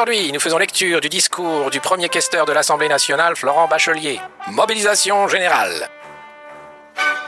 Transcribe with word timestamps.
Aujourd'hui, 0.00 0.32
nous 0.32 0.40
faisons 0.40 0.56
lecture 0.56 0.98
du 1.02 1.10
discours 1.10 1.68
du 1.68 1.78
premier 1.78 2.08
questeur 2.08 2.46
de 2.46 2.52
l'Assemblée 2.52 2.88
nationale, 2.88 3.36
Florent 3.36 3.68
Bachelier. 3.68 4.18
Mobilisation 4.46 5.28
générale. 5.28 5.90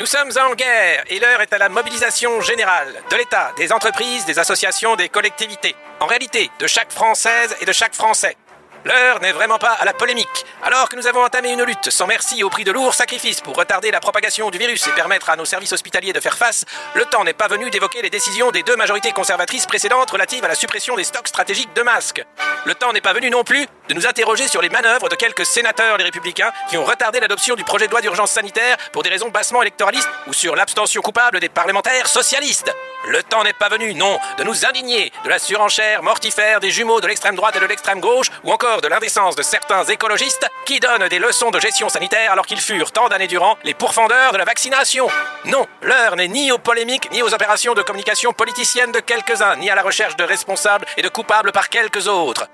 Nous 0.00 0.06
sommes 0.06 0.30
en 0.38 0.54
guerre 0.54 1.04
et 1.08 1.20
l'heure 1.20 1.42
est 1.42 1.52
à 1.52 1.58
la 1.58 1.68
mobilisation 1.68 2.40
générale 2.40 2.88
de 3.10 3.16
l'État, 3.16 3.52
des 3.58 3.72
entreprises, 3.72 4.24
des 4.24 4.38
associations, 4.38 4.96
des 4.96 5.10
collectivités. 5.10 5.76
En 6.00 6.06
réalité, 6.06 6.50
de 6.60 6.66
chaque 6.66 6.90
Française 6.90 7.54
et 7.60 7.66
de 7.66 7.72
chaque 7.72 7.94
Français. 7.94 8.38
L'heure 8.84 9.20
n'est 9.20 9.32
vraiment 9.32 9.58
pas 9.58 9.72
à 9.72 9.84
la 9.84 9.92
polémique. 9.92 10.44
Alors 10.64 10.88
que 10.88 10.96
nous 10.96 11.06
avons 11.06 11.22
entamé 11.24 11.52
une 11.52 11.62
lutte 11.62 11.90
sans 11.90 12.06
merci 12.06 12.42
au 12.42 12.50
prix 12.50 12.64
de 12.64 12.72
lourds 12.72 12.94
sacrifices 12.94 13.40
pour 13.40 13.54
retarder 13.56 13.92
la 13.92 14.00
propagation 14.00 14.50
du 14.50 14.58
virus 14.58 14.86
et 14.88 14.92
permettre 14.92 15.30
à 15.30 15.36
nos 15.36 15.44
services 15.44 15.72
hospitaliers 15.72 16.12
de 16.12 16.18
faire 16.18 16.36
face, 16.36 16.64
le 16.94 17.04
temps 17.04 17.22
n'est 17.22 17.32
pas 17.32 17.46
venu 17.46 17.70
d'évoquer 17.70 18.02
les 18.02 18.10
décisions 18.10 18.50
des 18.50 18.64
deux 18.64 18.74
majorités 18.74 19.12
conservatrices 19.12 19.66
précédentes 19.66 20.10
relatives 20.10 20.44
à 20.44 20.48
la 20.48 20.56
suppression 20.56 20.96
des 20.96 21.04
stocks 21.04 21.28
stratégiques 21.28 21.74
de 21.74 21.82
masques. 21.82 22.24
Le 22.64 22.74
temps 22.74 22.92
n'est 22.92 23.00
pas 23.00 23.12
venu 23.12 23.30
non 23.30 23.44
plus 23.44 23.66
de 23.88 23.94
nous 23.94 24.06
interroger 24.06 24.48
sur 24.48 24.62
les 24.62 24.68
manœuvres 24.68 25.08
de 25.08 25.16
quelques 25.16 25.46
sénateurs 25.46 25.96
les 25.96 26.04
républicains 26.04 26.52
qui 26.68 26.76
ont 26.76 26.84
retardé 26.84 27.20
l'adoption 27.20 27.54
du 27.54 27.64
projet 27.64 27.86
de 27.86 27.92
loi 27.92 28.00
d'urgence 28.00 28.30
sanitaire 28.32 28.76
pour 28.92 29.02
des 29.02 29.10
raisons 29.10 29.28
bassement 29.28 29.62
électoralistes 29.62 30.08
ou 30.26 30.32
sur 30.32 30.56
l'abstention 30.56 31.02
coupable 31.02 31.40
des 31.40 31.48
parlementaires 31.48 32.08
socialistes. 32.08 32.72
Le 33.08 33.20
temps 33.24 33.42
n'est 33.42 33.52
pas 33.52 33.68
venu, 33.68 33.94
non, 33.94 34.16
de 34.38 34.44
nous 34.44 34.64
indigner 34.64 35.12
de 35.24 35.28
la 35.28 35.40
surenchère 35.40 36.04
mortifère 36.04 36.60
des 36.60 36.70
jumeaux 36.70 37.00
de 37.00 37.08
l'extrême 37.08 37.34
droite 37.34 37.56
et 37.56 37.60
de 37.60 37.66
l'extrême 37.66 37.98
gauche, 37.98 38.30
ou 38.44 38.52
encore 38.52 38.71
de 38.80 38.88
l'indécence 38.88 39.36
de 39.36 39.42
certains 39.42 39.84
écologistes 39.84 40.46
qui 40.64 40.80
donnent 40.80 41.08
des 41.08 41.18
leçons 41.18 41.50
de 41.50 41.60
gestion 41.60 41.88
sanitaire 41.88 42.32
alors 42.32 42.46
qu'ils 42.46 42.60
furent 42.60 42.92
tant 42.92 43.08
d'années 43.08 43.26
durant 43.26 43.58
les 43.64 43.74
pourfendeurs 43.74 44.32
de 44.32 44.38
la 44.38 44.44
vaccination. 44.44 45.08
Non, 45.44 45.66
l'heure 45.82 46.16
n'est 46.16 46.28
ni 46.28 46.50
aux 46.52 46.58
polémiques, 46.58 47.10
ni 47.12 47.22
aux 47.22 47.34
opérations 47.34 47.74
de 47.74 47.82
communication 47.82 48.32
politicienne 48.32 48.92
de 48.92 49.00
quelques-uns, 49.00 49.56
ni 49.56 49.68
à 49.68 49.74
la 49.74 49.82
recherche 49.82 50.16
de 50.16 50.24
responsables 50.24 50.86
et 50.96 51.02
de 51.02 51.08
coupables 51.08 51.52
par 51.52 51.68
quelques 51.68 52.08
autres. 52.08 52.48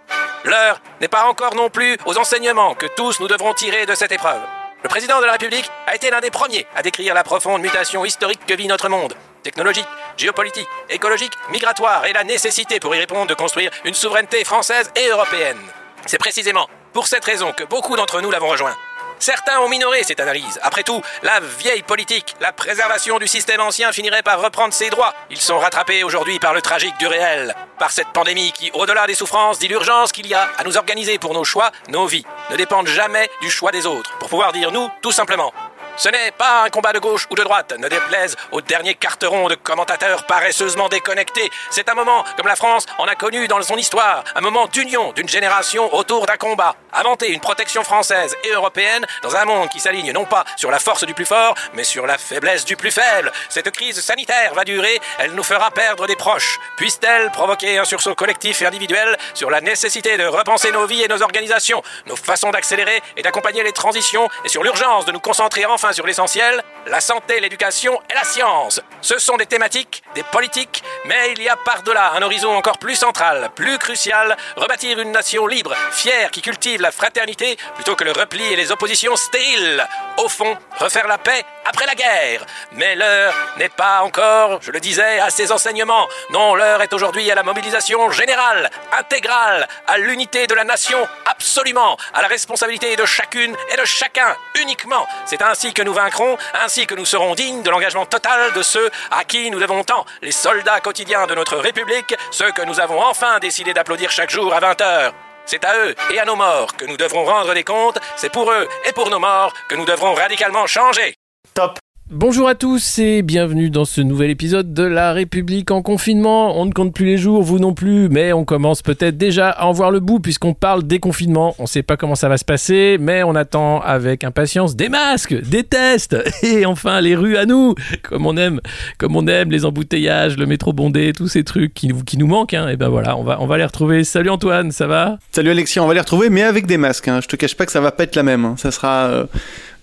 L'heure 0.44 0.80
n'est 1.00 1.08
pas 1.08 1.24
encore 1.24 1.54
non 1.54 1.70
plus 1.70 1.96
aux 2.06 2.18
enseignements 2.18 2.74
que 2.74 2.86
tous 2.96 3.20
nous 3.20 3.28
devrons 3.28 3.54
tirer 3.54 3.86
de 3.86 3.94
cette 3.94 4.12
épreuve. 4.12 4.40
Le 4.82 4.88
président 4.88 5.20
de 5.20 5.26
la 5.26 5.32
République 5.32 5.70
a 5.86 5.94
été 5.94 6.10
l'un 6.10 6.20
des 6.20 6.30
premiers 6.30 6.66
à 6.76 6.82
décrire 6.82 7.14
la 7.14 7.24
profonde 7.24 7.62
mutation 7.62 8.04
historique 8.04 8.46
que 8.46 8.54
vit 8.54 8.68
notre 8.68 8.88
monde. 8.88 9.14
Technologique, 9.42 9.88
géopolitique, 10.16 10.68
écologique, 10.88 11.32
migratoire 11.50 12.06
et 12.06 12.12
la 12.12 12.24
nécessité 12.24 12.80
pour 12.80 12.94
y 12.94 12.98
répondre 12.98 13.26
de 13.26 13.34
construire 13.34 13.70
une 13.84 13.94
souveraineté 13.94 14.44
française 14.44 14.90
et 14.96 15.08
européenne. 15.08 15.58
C'est 16.06 16.18
précisément 16.18 16.68
pour 16.92 17.06
cette 17.06 17.24
raison 17.24 17.52
que 17.52 17.64
beaucoup 17.64 17.96
d'entre 17.96 18.20
nous 18.20 18.30
l'avons 18.30 18.48
rejoint. 18.48 18.76
Certains 19.18 19.58
ont 19.60 19.68
minoré 19.68 20.04
cette 20.04 20.20
analyse. 20.20 20.60
Après 20.62 20.84
tout, 20.84 21.02
la 21.22 21.40
vieille 21.40 21.82
politique, 21.82 22.36
la 22.40 22.52
préservation 22.52 23.18
du 23.18 23.26
système 23.26 23.60
ancien 23.60 23.90
finirait 23.90 24.22
par 24.22 24.40
reprendre 24.40 24.72
ses 24.72 24.90
droits. 24.90 25.12
Ils 25.30 25.40
sont 25.40 25.58
rattrapés 25.58 26.04
aujourd'hui 26.04 26.38
par 26.38 26.54
le 26.54 26.62
tragique 26.62 26.96
du 26.98 27.06
réel, 27.08 27.54
par 27.78 27.90
cette 27.90 28.08
pandémie 28.08 28.52
qui, 28.52 28.70
au-delà 28.74 29.06
des 29.06 29.14
souffrances, 29.14 29.58
dit 29.58 29.66
l'urgence 29.66 30.12
qu'il 30.12 30.28
y 30.28 30.34
a 30.34 30.48
à 30.56 30.62
nous 30.62 30.76
organiser 30.76 31.18
pour 31.18 31.34
nos 31.34 31.44
choix, 31.44 31.72
nos 31.88 32.06
vies, 32.06 32.24
ne 32.50 32.56
dépendent 32.56 32.86
jamais 32.86 33.28
du 33.40 33.50
choix 33.50 33.72
des 33.72 33.86
autres, 33.86 34.16
pour 34.18 34.28
pouvoir 34.28 34.52
dire 34.52 34.70
nous, 34.70 34.88
tout 35.02 35.12
simplement. 35.12 35.52
Ce 35.98 36.08
n'est 36.08 36.30
pas 36.30 36.62
un 36.62 36.70
combat 36.70 36.92
de 36.92 37.00
gauche 37.00 37.26
ou 37.28 37.34
de 37.34 37.42
droite, 37.42 37.74
ne 37.76 37.88
déplaise 37.88 38.36
aux 38.52 38.60
derniers 38.60 38.94
carterons 38.94 39.48
de 39.48 39.56
commentateurs 39.56 40.26
paresseusement 40.26 40.88
déconnectés. 40.88 41.50
C'est 41.70 41.88
un 41.88 41.94
moment, 41.94 42.24
comme 42.36 42.46
la 42.46 42.54
France 42.54 42.86
en 42.98 43.06
a 43.06 43.16
connu 43.16 43.48
dans 43.48 43.60
son 43.62 43.76
histoire, 43.76 44.22
un 44.36 44.40
moment 44.40 44.68
d'union 44.68 45.10
d'une 45.10 45.28
génération 45.28 45.92
autour 45.92 46.26
d'un 46.26 46.36
combat. 46.36 46.76
Inventer 46.92 47.32
une 47.32 47.40
protection 47.40 47.82
française 47.82 48.36
et 48.44 48.50
européenne 48.50 49.04
dans 49.24 49.34
un 49.34 49.44
monde 49.44 49.70
qui 49.70 49.80
s'aligne 49.80 50.12
non 50.12 50.24
pas 50.24 50.44
sur 50.56 50.70
la 50.70 50.78
force 50.78 51.02
du 51.02 51.14
plus 51.14 51.26
fort, 51.26 51.56
mais 51.74 51.82
sur 51.82 52.06
la 52.06 52.16
faiblesse 52.16 52.64
du 52.64 52.76
plus 52.76 52.92
faible. 52.92 53.32
Cette 53.48 53.72
crise 53.72 54.00
sanitaire 54.00 54.54
va 54.54 54.62
durer, 54.62 55.00
elle 55.18 55.32
nous 55.32 55.42
fera 55.42 55.72
perdre 55.72 56.06
des 56.06 56.14
proches. 56.14 56.60
Puisse-t-elle 56.76 57.32
provoquer 57.32 57.76
un 57.76 57.84
sursaut 57.84 58.14
collectif 58.14 58.62
et 58.62 58.66
individuel 58.66 59.18
sur 59.34 59.50
la 59.50 59.60
nécessité 59.60 60.16
de 60.16 60.26
repenser 60.26 60.70
nos 60.70 60.86
vies 60.86 61.02
et 61.02 61.08
nos 61.08 61.22
organisations, 61.22 61.82
nos 62.06 62.14
façons 62.14 62.52
d'accélérer 62.52 63.02
et 63.16 63.22
d'accompagner 63.22 63.64
les 63.64 63.72
transitions, 63.72 64.28
et 64.44 64.48
sur 64.48 64.62
l'urgence 64.62 65.04
de 65.04 65.10
nous 65.10 65.18
concentrer 65.18 65.66
enfin 65.66 65.87
sur 65.92 66.06
l'essentiel, 66.06 66.62
la 66.88 67.00
santé, 67.00 67.40
l'éducation 67.40 68.00
et 68.10 68.14
la 68.14 68.24
science. 68.24 68.80
Ce 69.00 69.18
sont 69.18 69.36
des 69.36 69.46
thématiques, 69.46 70.02
des 70.14 70.22
politiques, 70.22 70.82
mais 71.04 71.32
il 71.32 71.42
y 71.42 71.48
a 71.48 71.56
par-delà 71.56 72.12
un 72.12 72.22
horizon 72.22 72.56
encore 72.56 72.78
plus 72.78 72.96
central, 72.96 73.50
plus 73.54 73.78
crucial, 73.78 74.36
rebâtir 74.56 74.98
une 74.98 75.12
nation 75.12 75.46
libre, 75.46 75.74
fière, 75.92 76.30
qui 76.30 76.42
cultive 76.42 76.80
la 76.80 76.90
fraternité 76.90 77.56
plutôt 77.74 77.94
que 77.94 78.04
le 78.04 78.12
repli 78.12 78.44
et 78.52 78.56
les 78.56 78.72
oppositions 78.72 79.16
stériles. 79.16 79.86
Au 80.16 80.28
fond, 80.28 80.56
refaire 80.78 81.06
la 81.06 81.18
paix 81.18 81.44
après 81.64 81.86
la 81.86 81.94
guerre. 81.94 82.44
Mais 82.72 82.96
l'heure 82.96 83.34
n'est 83.58 83.68
pas 83.68 84.02
encore, 84.02 84.60
je 84.62 84.72
le 84.72 84.80
disais, 84.80 85.20
à 85.20 85.30
ces 85.30 85.52
enseignements. 85.52 86.08
Non, 86.30 86.54
l'heure 86.54 86.82
est 86.82 86.92
aujourd'hui 86.92 87.30
à 87.30 87.34
la 87.34 87.42
mobilisation 87.42 88.10
générale, 88.10 88.70
intégrale, 88.98 89.68
à 89.86 89.98
l'unité 89.98 90.46
de 90.46 90.54
la 90.54 90.64
nation, 90.64 91.06
absolument, 91.26 91.96
à 92.14 92.22
la 92.22 92.28
responsabilité 92.28 92.96
de 92.96 93.04
chacune 93.04 93.54
et 93.72 93.76
de 93.76 93.84
chacun, 93.84 94.36
uniquement. 94.60 95.06
C'est 95.26 95.42
ainsi 95.42 95.74
que 95.74 95.82
nous 95.82 95.92
vaincrons, 95.92 96.36
ainsi 96.54 96.77
que 96.86 96.94
nous 96.94 97.04
serons 97.04 97.34
dignes 97.34 97.62
de 97.62 97.70
l'engagement 97.70 98.06
total 98.06 98.52
de 98.52 98.62
ceux 98.62 98.90
à 99.10 99.24
qui 99.24 99.50
nous 99.50 99.58
devons 99.58 99.84
tant, 99.84 100.04
les 100.22 100.32
soldats 100.32 100.80
quotidiens 100.80 101.26
de 101.26 101.34
notre 101.34 101.56
République, 101.56 102.14
ceux 102.30 102.50
que 102.52 102.62
nous 102.62 102.80
avons 102.80 103.00
enfin 103.02 103.38
décidé 103.38 103.72
d'applaudir 103.72 104.10
chaque 104.10 104.30
jour 104.30 104.52
à 104.54 104.60
20 104.60 104.80
heures. 104.80 105.14
C'est 105.46 105.64
à 105.64 105.76
eux 105.76 105.94
et 106.12 106.18
à 106.18 106.24
nos 106.24 106.36
morts 106.36 106.76
que 106.76 106.84
nous 106.84 106.96
devrons 106.96 107.24
rendre 107.24 107.54
des 107.54 107.64
comptes, 107.64 107.98
c'est 108.16 108.30
pour 108.30 108.50
eux 108.52 108.68
et 108.84 108.92
pour 108.92 109.08
nos 109.10 109.18
morts 109.18 109.52
que 109.68 109.76
nous 109.76 109.86
devrons 109.86 110.14
radicalement 110.14 110.66
changer. 110.66 111.14
Top. 111.54 111.78
Bonjour 112.10 112.48
à 112.48 112.54
tous 112.54 112.98
et 113.00 113.20
bienvenue 113.20 113.68
dans 113.68 113.84
ce 113.84 114.00
nouvel 114.00 114.30
épisode 114.30 114.72
de 114.72 114.82
La 114.82 115.12
République 115.12 115.70
en 115.70 115.82
confinement. 115.82 116.58
On 116.58 116.64
ne 116.64 116.72
compte 116.72 116.94
plus 116.94 117.04
les 117.04 117.18
jours, 117.18 117.42
vous 117.42 117.58
non 117.58 117.74
plus, 117.74 118.08
mais 118.08 118.32
on 118.32 118.46
commence 118.46 118.80
peut-être 118.80 119.18
déjà 119.18 119.50
à 119.50 119.66
en 119.66 119.72
voir 119.72 119.90
le 119.90 120.00
bout 120.00 120.18
puisqu'on 120.18 120.54
parle 120.54 120.84
des 120.84 121.00
confinements. 121.00 121.54
On 121.58 121.64
ne 121.64 121.68
sait 121.68 121.82
pas 121.82 121.98
comment 121.98 122.14
ça 122.14 122.30
va 122.30 122.38
se 122.38 122.46
passer, 122.46 122.96
mais 122.98 123.22
on 123.24 123.34
attend 123.34 123.82
avec 123.82 124.24
impatience 124.24 124.74
des 124.74 124.88
masques, 124.88 125.34
des 125.34 125.64
tests 125.64 126.16
et 126.42 126.64
enfin 126.64 127.02
les 127.02 127.14
rues 127.14 127.36
à 127.36 127.44
nous, 127.44 127.74
comme 128.02 128.24
on 128.24 128.38
aime, 128.38 128.62
comme 128.96 129.14
on 129.14 129.26
aime 129.26 129.50
les 129.50 129.66
embouteillages, 129.66 130.38
le 130.38 130.46
métro 130.46 130.72
bondé, 130.72 131.12
tous 131.14 131.28
ces 131.28 131.44
trucs 131.44 131.74
qui, 131.74 131.88
nous 131.88 132.26
manquent. 132.26 132.54
Hein. 132.54 132.70
Et 132.70 132.78
ben 132.78 132.88
voilà, 132.88 133.18
on 133.18 133.22
va, 133.22 133.36
on 133.42 133.46
va 133.46 133.58
les 133.58 133.66
retrouver. 133.66 134.02
Salut 134.04 134.30
Antoine, 134.30 134.72
ça 134.72 134.86
va? 134.86 135.18
Salut 135.30 135.50
Alexis, 135.50 135.78
on 135.78 135.86
va 135.86 135.92
les 135.92 136.00
retrouver, 136.00 136.30
mais 136.30 136.42
avec 136.42 136.64
des 136.64 136.78
masques. 136.78 137.08
Hein. 137.08 137.20
Je 137.22 137.28
te 137.28 137.36
cache 137.36 137.54
pas 137.54 137.66
que 137.66 137.72
ça 137.72 137.82
va 137.82 137.92
pas 137.92 138.04
être 138.04 138.16
la 138.16 138.22
même. 138.22 138.46
Hein. 138.46 138.54
Ça 138.56 138.70
sera 138.70 139.08
euh, 139.08 139.26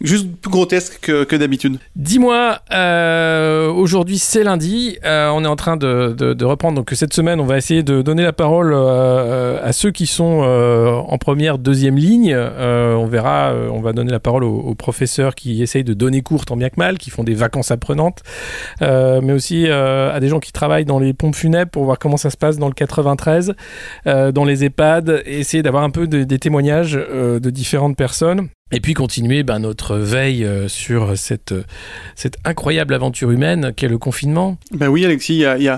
juste 0.01 0.28
plus 0.41 0.51
grotesque 0.51 1.00
que, 1.01 1.35
d'habitude. 1.35 1.79
Dis-moi, 1.95 2.59
euh, 2.72 3.69
aujourd'hui 3.69 4.17
c'est 4.17 4.44
lundi, 4.44 4.97
euh, 5.03 5.29
on 5.33 5.44
est 5.44 5.47
en 5.47 5.56
train 5.56 5.78
de, 5.78 6.16
de, 6.17 6.33
de, 6.33 6.45
reprendre, 6.45 6.75
donc 6.75 6.91
cette 6.94 7.13
semaine 7.13 7.39
on 7.39 7.45
va 7.45 7.57
essayer 7.57 7.83
de 7.83 8.01
donner 8.01 8.23
la 8.23 8.34
parole 8.34 8.73
euh, 8.73 9.59
à 9.63 9.73
ceux 9.73 9.91
qui 9.91 10.05
sont 10.07 10.41
euh, 10.44 10.91
en 10.91 11.17
première, 11.17 11.57
deuxième 11.57 11.97
ligne. 11.97 12.34
Euh, 12.35 12.95
on 12.95 13.05
verra, 13.05 13.53
on 13.72 13.81
va 13.81 13.94
donner 13.94 14.11
la 14.11 14.19
parole 14.19 14.44
aux, 14.44 14.59
aux, 14.59 14.75
professeurs 14.75 15.35
qui 15.35 15.61
essayent 15.61 15.84
de 15.84 15.94
donner 15.94 16.22
cours 16.22 16.45
tant 16.45 16.55
bien 16.55 16.69
que 16.69 16.78
mal, 16.78 16.97
qui 16.97 17.09
font 17.09 17.23
des 17.23 17.34
vacances 17.34 17.72
apprenantes, 17.72 18.22
mais 18.81 19.34
aussi 19.34 19.67
à 19.67 20.19
des 20.19 20.28
gens 20.28 20.39
qui 20.39 20.51
travaillent 20.51 20.85
dans 20.85 21.00
les 21.00 21.13
pompes 21.13 21.35
funèbres 21.35 21.72
pour 21.72 21.85
voir 21.85 22.00
comment 22.00 22.17
ça 22.17 22.29
se 22.29 22.38
passe 22.38 22.57
dans 22.57 22.67
le 22.67 22.73
93, 22.73 23.53
dans 24.05 24.45
les 24.45 24.63
EHPAD, 24.63 25.23
et 25.25 25.39
essayer 25.39 25.63
d'avoir 25.63 25.84
un 25.84 25.89
peu 25.89 26.07
de, 26.07 26.23
des 26.23 26.39
témoignages 26.39 26.94
de 26.94 27.50
différentes 27.50 27.97
personnes. 27.97 28.50
Et 28.71 28.79
puis 28.79 28.95
continuer 28.95 29.43
ben, 29.43 29.59
notre 29.59 29.95
veille 29.95 30.43
euh, 30.43 30.67
sur 30.67 31.15
cette, 31.15 31.53
cette 32.15 32.37
incroyable 32.45 32.95
aventure 32.95 33.29
humaine 33.29 33.73
qu'est 33.75 33.87
le 33.87 33.99
confinement. 33.99 34.57
Ben 34.71 34.87
oui, 34.87 35.05
Alexis, 35.05 35.35
il 35.35 35.41
y 35.41 35.45
a, 35.45 35.59
y, 35.59 35.69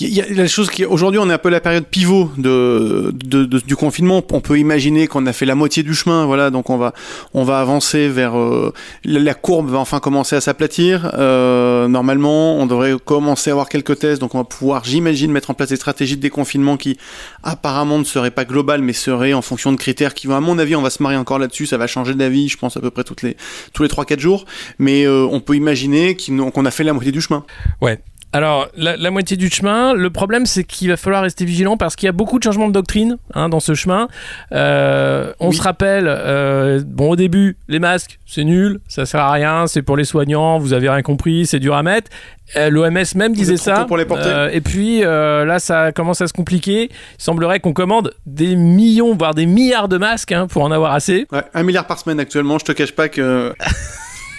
y 0.00 0.20
a, 0.20 0.24
la 0.28 0.48
chose 0.48 0.68
qui 0.68 0.84
aujourd'hui 0.84 1.20
on 1.20 1.30
est 1.30 1.32
un 1.32 1.38
peu 1.38 1.50
la 1.50 1.60
période 1.60 1.84
pivot 1.84 2.32
de, 2.36 3.12
du 3.14 3.76
confinement. 3.76 4.24
On 4.32 4.40
peut 4.40 4.58
imaginer 4.58 5.06
qu'on 5.06 5.24
a 5.26 5.32
fait 5.32 5.46
la 5.46 5.54
moitié 5.54 5.84
du 5.84 5.94
chemin, 5.94 6.26
voilà, 6.26 6.50
donc 6.50 6.68
on 6.68 6.78
va 6.78 6.94
on 7.32 7.44
va 7.44 7.60
avancer 7.60 8.08
vers 8.08 8.36
euh, 8.36 8.74
la 9.04 9.34
courbe 9.34 9.70
va 9.70 9.78
enfin 9.78 10.00
commencer 10.00 10.34
à 10.34 10.40
s'aplatir. 10.40 11.12
Euh, 11.14 11.86
normalement, 11.86 12.56
on 12.56 12.66
devrait 12.66 12.94
commencer 13.04 13.50
à 13.50 13.52
avoir 13.52 13.68
quelques 13.68 14.00
tests, 14.00 14.20
donc 14.20 14.34
on 14.34 14.38
va 14.38 14.44
pouvoir, 14.44 14.82
j'imagine, 14.82 15.30
mettre 15.30 15.50
en 15.50 15.54
place 15.54 15.68
des 15.68 15.76
stratégies 15.76 16.16
de 16.16 16.22
déconfinement 16.22 16.76
qui 16.76 16.98
apparemment 17.44 18.00
ne 18.00 18.04
seraient 18.04 18.32
pas 18.32 18.44
globales, 18.44 18.82
mais 18.82 18.94
seraient 18.94 19.32
en 19.32 19.42
fonction 19.42 19.70
de 19.70 19.76
critères 19.76 20.12
qui 20.12 20.26
vont, 20.26 20.34
à 20.34 20.40
mon 20.40 20.58
avis, 20.58 20.74
on 20.74 20.82
va 20.82 20.90
se 20.90 21.04
marier 21.04 21.18
encore 21.18 21.38
là-dessus, 21.38 21.66
ça 21.66 21.78
va 21.78 21.86
changer 21.86 22.14
d'avis 22.14 22.31
je 22.32 22.56
pense 22.56 22.76
à 22.76 22.80
peu 22.80 22.90
près 22.90 23.04
toutes 23.04 23.22
les, 23.22 23.36
tous 23.72 23.82
les 23.82 23.88
3-4 23.88 24.18
jours. 24.18 24.44
Mais 24.78 25.04
euh, 25.04 25.26
on 25.30 25.40
peut 25.40 25.56
imaginer 25.56 26.16
qu'on 26.16 26.64
a 26.64 26.70
fait 26.70 26.84
la 26.84 26.92
moitié 26.92 27.12
du 27.12 27.20
chemin. 27.20 27.44
Ouais, 27.80 28.00
alors, 28.32 28.68
la, 28.76 28.96
la, 28.96 29.10
moitié 29.10 29.36
du 29.36 29.50
chemin, 29.50 29.92
le 29.92 30.08
problème, 30.08 30.46
c'est 30.46 30.64
qu'il 30.64 30.88
va 30.88 30.96
falloir 30.96 31.22
rester 31.22 31.44
vigilant 31.44 31.76
parce 31.76 31.96
qu'il 31.96 32.06
y 32.06 32.08
a 32.08 32.12
beaucoup 32.12 32.38
de 32.38 32.44
changements 32.44 32.68
de 32.68 32.72
doctrine 32.72 33.18
hein, 33.34 33.50
dans 33.50 33.60
ce 33.60 33.74
chemin. 33.74 34.08
Euh, 34.52 35.32
on 35.38 35.50
oui. 35.50 35.56
se 35.56 35.62
rappelle, 35.62 36.06
euh, 36.08 36.82
bon, 36.86 37.10
au 37.10 37.16
début, 37.16 37.58
les 37.68 37.78
masques, 37.78 38.18
c'est 38.24 38.44
nul, 38.44 38.80
ça 38.88 39.04
sert 39.04 39.20
à 39.20 39.32
rien, 39.32 39.66
c'est 39.66 39.82
pour 39.82 39.98
les 39.98 40.04
soignants, 40.04 40.58
vous 40.58 40.72
avez 40.72 40.88
rien 40.88 41.02
compris, 41.02 41.44
c'est 41.46 41.58
dur 41.58 41.74
à 41.74 41.82
mettre. 41.82 42.10
Euh, 42.56 42.70
L'OMS 42.70 43.04
même 43.16 43.32
disait 43.34 43.56
ça. 43.56 43.84
Pour 43.86 43.96
les 43.96 44.04
porter. 44.04 44.28
Euh, 44.28 44.50
et 44.52 44.60
puis 44.60 45.04
euh, 45.04 45.44
là, 45.44 45.58
ça 45.58 45.92
commence 45.92 46.20
à 46.20 46.26
se 46.26 46.32
compliquer. 46.32 46.84
Il 46.90 47.22
semblerait 47.22 47.60
qu'on 47.60 47.72
commande 47.72 48.12
des 48.26 48.56
millions, 48.56 49.14
voire 49.14 49.34
des 49.34 49.46
milliards 49.46 49.88
de 49.88 49.98
masques 49.98 50.32
hein, 50.32 50.46
pour 50.46 50.62
en 50.62 50.70
avoir 50.70 50.92
assez. 50.92 51.26
Ouais, 51.32 51.42
un 51.54 51.62
milliard 51.62 51.86
par 51.86 51.98
semaine 51.98 52.20
actuellement. 52.20 52.58
Je 52.58 52.64
te 52.64 52.72
cache 52.72 52.92
pas 52.92 53.08
que. 53.08 53.54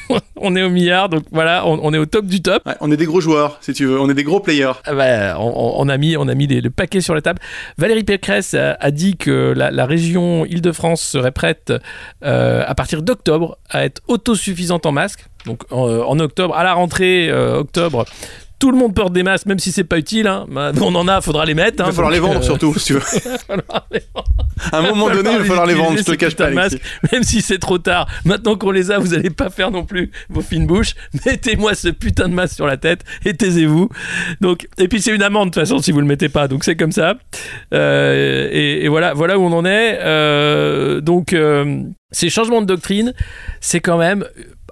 on 0.35 0.55
est 0.55 0.63
au 0.63 0.69
milliard, 0.69 1.09
donc 1.09 1.23
voilà, 1.31 1.65
on, 1.67 1.79
on 1.83 1.93
est 1.93 1.97
au 1.97 2.05
top 2.05 2.25
du 2.25 2.41
top. 2.41 2.61
Ouais, 2.65 2.73
on 2.81 2.91
est 2.91 2.97
des 2.97 3.05
gros 3.05 3.21
joueurs, 3.21 3.57
si 3.61 3.73
tu 3.73 3.85
veux. 3.85 3.99
On 3.99 4.09
est 4.09 4.13
des 4.13 4.23
gros 4.23 4.39
players. 4.39 4.71
Ah 4.85 4.93
bah, 4.93 5.35
on, 5.39 5.73
on 5.77 5.89
a 5.89 5.97
mis, 5.97 6.17
on 6.17 6.27
a 6.27 6.35
mis 6.35 6.47
les- 6.47 6.61
le 6.61 6.69
paquet 6.69 7.01
sur 7.01 7.15
la 7.15 7.21
table. 7.21 7.39
Valérie 7.77 8.03
Pécresse 8.03 8.53
a, 8.53 8.73
a 8.79 8.91
dit 8.91 9.15
que 9.17 9.53
la, 9.55 9.71
la 9.71 9.85
région 9.85 10.45
Île-de-France 10.45 11.01
serait 11.01 11.31
prête 11.31 11.73
euh, 12.23 12.63
à 12.67 12.75
partir 12.75 13.01
d'octobre 13.01 13.57
à 13.69 13.85
être 13.85 14.01
autosuffisante 14.07 14.85
en 14.85 14.91
masques. 14.91 15.25
Donc 15.45 15.61
en, 15.71 15.87
en 15.87 16.19
octobre, 16.19 16.55
à 16.55 16.63
la 16.63 16.73
rentrée 16.73 17.29
euh, 17.29 17.57
octobre, 17.59 18.05
tout 18.63 18.71
le 18.71 18.77
monde 18.77 18.95
porte 18.95 19.11
des 19.11 19.23
masques, 19.23 19.45
même 19.45 19.59
si 19.59 19.73
c'est 19.73 19.83
pas 19.83 19.97
utile. 19.97 20.25
hein. 20.25 20.45
Bah, 20.49 20.71
on 20.79 20.95
en 20.95 21.09
a, 21.09 21.19
faudra 21.19 21.43
les 21.43 21.53
mettre. 21.53 21.79
Il 21.79 21.83
va 21.83 21.89
hein. 21.89 21.91
falloir 21.91 22.11
les 22.13 22.19
vendre 22.19 22.39
euh, 22.39 22.43
surtout, 22.43 22.73
si 22.79 22.85
tu 22.85 22.93
veux. 22.93 23.01
il 23.13 23.29
va 23.29 23.37
falloir 23.37 23.87
les 23.91 24.01
vendre. 24.15 24.27
À 24.71 24.77
un 24.77 24.81
moment 24.83 25.09
donné, 25.09 25.31
il 25.33 25.39
va 25.39 25.43
falloir 25.43 25.65
les 25.65 25.73
vendre, 25.73 25.97
je 25.97 26.03
te 26.03 26.13
cache 26.13 26.37
pas. 26.37 26.49
masques, 26.49 26.79
même 27.11 27.23
si 27.23 27.41
c'est 27.41 27.57
trop 27.57 27.77
tard. 27.77 28.07
Maintenant 28.23 28.55
qu'on 28.55 28.71
les 28.71 28.89
a, 28.89 28.99
vous 28.99 29.13
allez 29.13 29.31
pas 29.31 29.49
faire 29.49 29.69
non 29.69 29.83
plus 29.83 30.11
vos 30.29 30.39
fines 30.39 30.65
bouches. 30.65 30.95
Mettez-moi 31.25 31.75
ce 31.75 31.89
putain 31.89 32.29
de 32.29 32.33
masque 32.33 32.55
sur 32.55 32.65
la 32.65 32.77
tête 32.77 33.03
et 33.25 33.33
taisez-vous. 33.33 33.89
Donc, 34.39 34.65
et 34.77 34.87
puis 34.87 35.01
c'est 35.01 35.13
une 35.13 35.23
amende 35.23 35.49
de 35.49 35.53
toute 35.55 35.61
façon 35.61 35.79
si 35.79 35.91
vous 35.91 35.99
le 35.99 36.07
mettez 36.07 36.29
pas. 36.29 36.47
Donc 36.47 36.63
c'est 36.63 36.77
comme 36.77 36.93
ça. 36.93 37.15
Euh, 37.73 38.47
et, 38.49 38.85
et 38.85 38.87
voilà, 38.87 39.13
voilà 39.13 39.37
où 39.37 39.41
on 39.43 39.51
en 39.51 39.65
est. 39.65 39.99
Euh, 39.99 41.01
donc 41.01 41.35
ces 42.11 42.29
changements 42.29 42.61
de 42.61 42.67
doctrine, 42.67 43.13
c'est 43.59 43.81
quand 43.81 43.97
même. 43.97 44.23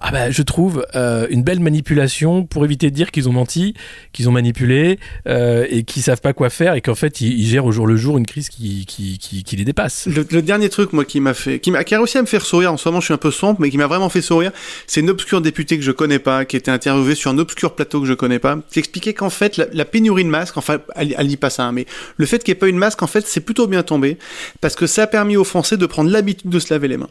Ah 0.03 0.09
bah, 0.11 0.31
je 0.31 0.41
trouve 0.41 0.83
euh, 0.95 1.27
une 1.29 1.43
belle 1.43 1.59
manipulation 1.59 2.43
pour 2.43 2.65
éviter 2.65 2.89
de 2.89 2.95
dire 2.95 3.11
qu'ils 3.11 3.29
ont 3.29 3.33
menti, 3.33 3.75
qu'ils 4.13 4.27
ont 4.27 4.31
manipulé 4.31 4.97
euh, 5.27 5.67
et 5.69 5.83
qu'ils 5.83 6.01
savent 6.01 6.21
pas 6.21 6.33
quoi 6.33 6.49
faire 6.49 6.73
et 6.73 6.81
qu'en 6.81 6.95
fait 6.95 7.21
ils, 7.21 7.45
gèrent 7.45 7.65
au 7.65 7.71
jour 7.71 7.85
le 7.85 7.95
jour 7.97 8.17
une 8.17 8.25
crise 8.25 8.49
qui, 8.49 8.87
qui, 8.87 9.19
qui, 9.19 9.55
les 9.55 9.63
dépasse. 9.63 10.07
Le, 10.07 10.25
le 10.31 10.41
dernier 10.41 10.69
truc, 10.69 10.91
moi, 10.93 11.05
qui 11.05 11.19
m'a 11.19 11.35
fait, 11.35 11.59
qui, 11.59 11.71
a 11.75 11.83
réussi 11.97 12.17
à 12.17 12.21
me 12.23 12.27
faire 12.27 12.43
sourire, 12.43 12.73
en 12.73 12.77
ce 12.77 12.89
moment, 12.89 12.99
je 12.99 13.05
suis 13.05 13.13
un 13.13 13.17
peu 13.17 13.29
sombre, 13.29 13.61
mais 13.61 13.69
qui 13.69 13.77
m'a 13.77 13.85
vraiment 13.85 14.09
fait 14.09 14.23
sourire, 14.23 14.51
c'est 14.87 15.01
une 15.01 15.09
obscure 15.11 15.39
députée 15.39 15.77
que 15.77 15.83
je 15.83 15.91
connais 15.91 16.19
pas, 16.19 16.45
qui 16.45 16.57
était 16.57 16.71
interviewée 16.71 17.13
sur 17.13 17.29
un 17.29 17.37
obscur 17.37 17.75
plateau 17.75 18.01
que 18.01 18.07
je 18.07 18.13
connais 18.13 18.39
pas, 18.39 18.57
qui 18.71 18.79
expliquait 18.79 19.13
qu'en 19.13 19.29
fait, 19.29 19.57
la, 19.57 19.67
la 19.71 19.85
pénurie 19.85 20.23
de 20.23 20.29
masques, 20.29 20.57
enfin, 20.57 20.79
elle, 20.95 21.13
elle 21.15 21.27
dit 21.27 21.37
pas 21.37 21.51
ça, 21.51 21.65
hein, 21.65 21.73
mais 21.73 21.85
le 22.17 22.25
fait 22.25 22.43
qu'il 22.43 22.53
n'y 22.53 22.57
ait 22.57 22.59
pas 22.59 22.69
eu 22.69 22.73
de 22.73 22.77
masque, 22.77 23.03
en 23.03 23.07
fait, 23.07 23.27
c'est 23.27 23.41
plutôt 23.41 23.67
bien 23.67 23.83
tombé, 23.83 24.17
parce 24.61 24.75
que 24.75 24.87
ça 24.87 25.03
a 25.03 25.07
permis 25.07 25.37
aux 25.37 25.43
Français 25.43 25.77
de 25.77 25.85
prendre 25.85 26.09
l'habitude 26.09 26.49
de 26.49 26.59
se 26.59 26.73
laver 26.73 26.87
les 26.87 26.97
mains. 26.97 27.09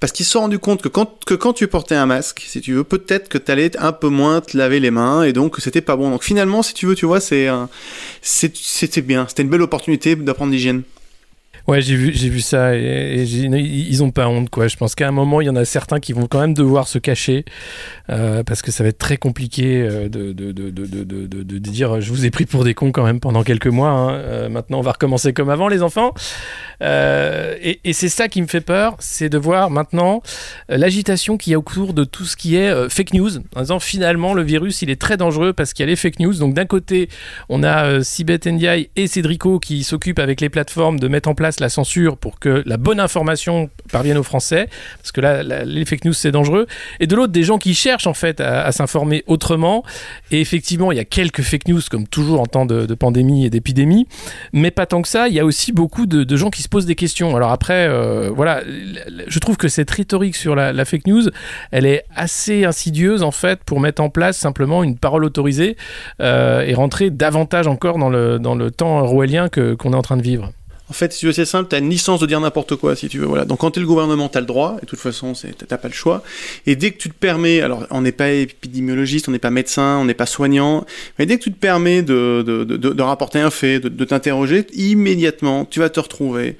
Parce 0.00 0.12
qu'ils 0.12 0.24
se 0.24 0.32
sont 0.32 0.40
rendus 0.40 0.58
compte 0.58 0.80
que 0.80 0.88
quand, 0.88 1.22
que 1.26 1.34
quand 1.34 1.52
tu 1.52 1.68
portais 1.68 1.94
un 1.94 2.06
masque, 2.06 2.42
si 2.46 2.62
tu 2.62 2.72
veux, 2.72 2.84
peut-être 2.84 3.28
que 3.28 3.36
tu 3.36 3.52
allais 3.52 3.76
un 3.76 3.92
peu 3.92 4.08
moins 4.08 4.40
te 4.40 4.56
laver 4.56 4.80
les 4.80 4.90
mains 4.90 5.22
et 5.24 5.34
donc 5.34 5.56
c'était 5.58 5.82
pas 5.82 5.94
bon. 5.96 6.10
Donc 6.10 6.24
finalement, 6.24 6.62
si 6.62 6.72
tu 6.72 6.86
veux, 6.86 6.94
tu 6.94 7.04
vois, 7.04 7.20
c'est- 7.20 7.50
c'était 8.22 9.02
bien. 9.02 9.26
C'était 9.28 9.42
une 9.42 9.50
belle 9.50 9.60
opportunité 9.62 10.16
d'apprendre 10.16 10.52
l'hygiène. 10.52 10.82
Ouais, 11.68 11.80
j'ai 11.82 11.94
vu, 11.94 12.12
j'ai 12.14 12.28
vu 12.28 12.40
ça 12.40 12.74
et, 12.76 13.22
ils 13.22 14.02
ont 14.02 14.10
pas 14.10 14.28
honte 14.28 14.50
quoi. 14.50 14.68
Je 14.68 14.76
pense 14.76 14.94
qu'à 14.94 15.08
un 15.08 15.12
moment, 15.12 15.40
il 15.40 15.46
y 15.46 15.50
en 15.50 15.56
a 15.56 15.64
certains 15.64 16.00
qui 16.00 16.12
vont 16.12 16.26
quand 16.26 16.40
même 16.40 16.54
devoir 16.54 16.88
se 16.88 16.98
cacher 16.98 17.44
euh, 18.10 18.42
parce 18.42 18.62
que 18.62 18.70
ça 18.70 18.82
va 18.82 18.88
être 18.88 18.98
très 18.98 19.16
compliqué 19.16 19.82
euh, 19.82 20.08
de, 20.08 21.58
dire 21.58 22.00
je 22.00 22.10
vous 22.10 22.24
ai 22.24 22.30
pris 22.30 22.46
pour 22.46 22.64
des 22.64 22.74
cons 22.74 22.92
quand 22.92 23.04
même 23.04 23.20
pendant 23.20 23.42
quelques 23.42 23.66
mois. 23.66 23.90
hein. 23.90 24.14
Euh, 24.14 24.48
maintenant, 24.48 24.78
on 24.78 24.82
va 24.82 24.92
recommencer 24.92 25.32
comme 25.32 25.50
avant, 25.50 25.68
les 25.68 25.82
enfants. 25.82 26.14
Et 26.80 27.92
c'est 27.92 28.08
ça 28.08 28.28
qui 28.28 28.40
me 28.40 28.46
fait 28.46 28.60
peur, 28.60 28.96
c'est 28.98 29.28
de 29.28 29.38
voir 29.38 29.70
maintenant 29.70 30.22
l'agitation 30.68 31.36
qu'il 31.36 31.52
y 31.52 31.54
a 31.54 31.58
autour 31.58 31.92
de 31.92 32.04
tout 32.04 32.24
ce 32.24 32.36
qui 32.36 32.56
est 32.56 32.88
fake 32.88 33.14
news. 33.14 33.30
En 33.54 33.60
disant 33.60 33.80
finalement, 33.80 34.34
le 34.34 34.42
virus, 34.42 34.82
il 34.82 34.90
est 34.90 35.00
très 35.00 35.16
dangereux 35.16 35.52
parce 35.52 35.72
qu'il 35.72 35.84
y 35.84 35.88
a 35.88 35.90
les 35.90 35.96
fake 35.96 36.20
news. 36.20 36.34
Donc 36.34 36.54
d'un 36.54 36.64
côté, 36.64 37.08
on 37.48 37.62
a 37.62 38.02
Sibeth 38.02 38.46
Ndiaye 38.46 38.88
et 38.96 39.06
Cédrico 39.06 39.58
qui 39.58 39.84
s'occupent 39.84 40.18
avec 40.18 40.40
les 40.40 40.48
plateformes 40.48 40.98
de 40.98 41.08
mettre 41.08 41.28
en 41.28 41.34
place 41.34 41.49
la 41.58 41.68
censure 41.68 42.16
pour 42.16 42.38
que 42.38 42.62
la 42.66 42.76
bonne 42.76 43.00
information 43.00 43.70
parvienne 43.90 44.18
aux 44.18 44.22
Français, 44.22 44.68
parce 44.98 45.10
que 45.10 45.20
là, 45.20 45.42
la- 45.42 45.64
les 45.64 45.84
fake 45.84 46.04
news, 46.04 46.12
c'est 46.12 46.30
dangereux. 46.30 46.66
Et 47.00 47.08
de 47.08 47.16
l'autre, 47.16 47.32
des 47.32 47.42
gens 47.42 47.58
qui 47.58 47.74
cherchent 47.74 48.06
en 48.06 48.14
fait 48.14 48.40
à, 48.40 48.70
s'informer 48.70 49.24
autrement. 49.26 49.82
Et 50.30 50.40
effectivement, 50.40 50.92
il 50.92 50.96
y 50.96 51.00
a 51.00 51.04
quelques 51.04 51.42
fake 51.42 51.66
news, 51.68 51.80
comme 51.90 52.06
toujours 52.06 52.40
en 52.40 52.46
temps 52.46 52.66
de, 52.66 52.94
pandémie 52.94 53.46
et 53.46 53.50
d'épidémie, 53.50 54.06
mais 54.52 54.70
pas 54.70 54.84
tant 54.84 55.00
que 55.00 55.08
ça. 55.08 55.28
Il 55.28 55.34
y 55.34 55.40
a 55.40 55.44
aussi 55.44 55.72
beaucoup 55.72 56.06
de, 56.06 56.36
gens 56.36 56.50
qui 56.50 56.62
se 56.62 56.68
posent 56.68 56.86
des 56.86 56.94
questions. 56.94 57.34
Alors 57.34 57.50
après, 57.50 57.88
euh, 57.88 58.30
voilà, 58.34 58.62
je 59.26 59.38
trouve 59.38 59.56
que 59.56 59.68
cette 59.68 59.90
rhétorique 59.90 60.36
sur 60.36 60.54
la, 60.54 60.84
fake 60.84 61.06
news, 61.06 61.22
elle 61.72 61.86
est 61.86 62.04
assez 62.14 62.64
insidieuse 62.64 63.22
en 63.22 63.30
fait 63.30 63.60
pour 63.64 63.80
mettre 63.80 64.02
en 64.02 64.10
place 64.10 64.36
simplement 64.36 64.82
une 64.84 64.98
parole 64.98 65.24
autorisée 65.24 65.76
euh, 66.20 66.62
et 66.62 66.74
rentrer 66.74 67.10
davantage 67.10 67.66
encore 67.66 67.98
dans 67.98 68.10
le, 68.10 68.38
dans 68.38 68.54
le 68.54 68.70
temps 68.70 69.06
que- 69.50 69.74
qu'on 69.74 69.92
est 69.92 69.96
en 69.96 70.02
train 70.02 70.16
de 70.16 70.22
vivre. 70.22 70.52
En 70.90 70.92
fait, 70.92 71.12
si 71.12 71.20
tu 71.20 71.26
veux, 71.26 71.32
c'est 71.32 71.44
simple, 71.44 71.68
t'as 71.70 71.78
une 71.78 71.88
licence 71.88 72.18
de 72.18 72.26
dire 72.26 72.40
n'importe 72.40 72.74
quoi, 72.74 72.96
si 72.96 73.08
tu 73.08 73.20
veux, 73.20 73.26
voilà. 73.26 73.44
Donc 73.44 73.60
quand 73.60 73.70
t'es 73.70 73.78
le 73.78 73.86
gouvernement, 73.86 74.28
t'as 74.28 74.40
le 74.40 74.46
droit, 74.46 74.76
et 74.78 74.80
de 74.80 74.86
toute 74.86 74.98
façon, 74.98 75.34
t'as 75.68 75.78
pas 75.78 75.86
le 75.86 75.94
choix. 75.94 76.24
Et 76.66 76.74
dès 76.74 76.90
que 76.90 76.98
tu 76.98 77.08
te 77.08 77.14
permets, 77.14 77.60
alors 77.60 77.86
on 77.90 78.00
n'est 78.00 78.10
pas 78.10 78.30
épidémiologiste, 78.30 79.28
on 79.28 79.30
n'est 79.30 79.38
pas 79.38 79.50
médecin, 79.50 79.98
on 80.00 80.04
n'est 80.04 80.14
pas 80.14 80.26
soignant, 80.26 80.84
mais 81.18 81.26
dès 81.26 81.38
que 81.38 81.44
tu 81.44 81.52
te 81.52 81.58
permets 81.58 82.02
de, 82.02 82.42
de, 82.44 82.64
de, 82.64 83.02
rapporter 83.02 83.38
un 83.38 83.50
fait, 83.50 83.78
de 83.78 84.04
t'interroger, 84.04 84.66
immédiatement, 84.74 85.64
tu 85.64 85.78
vas 85.78 85.90
te 85.90 86.00
retrouver 86.00 86.56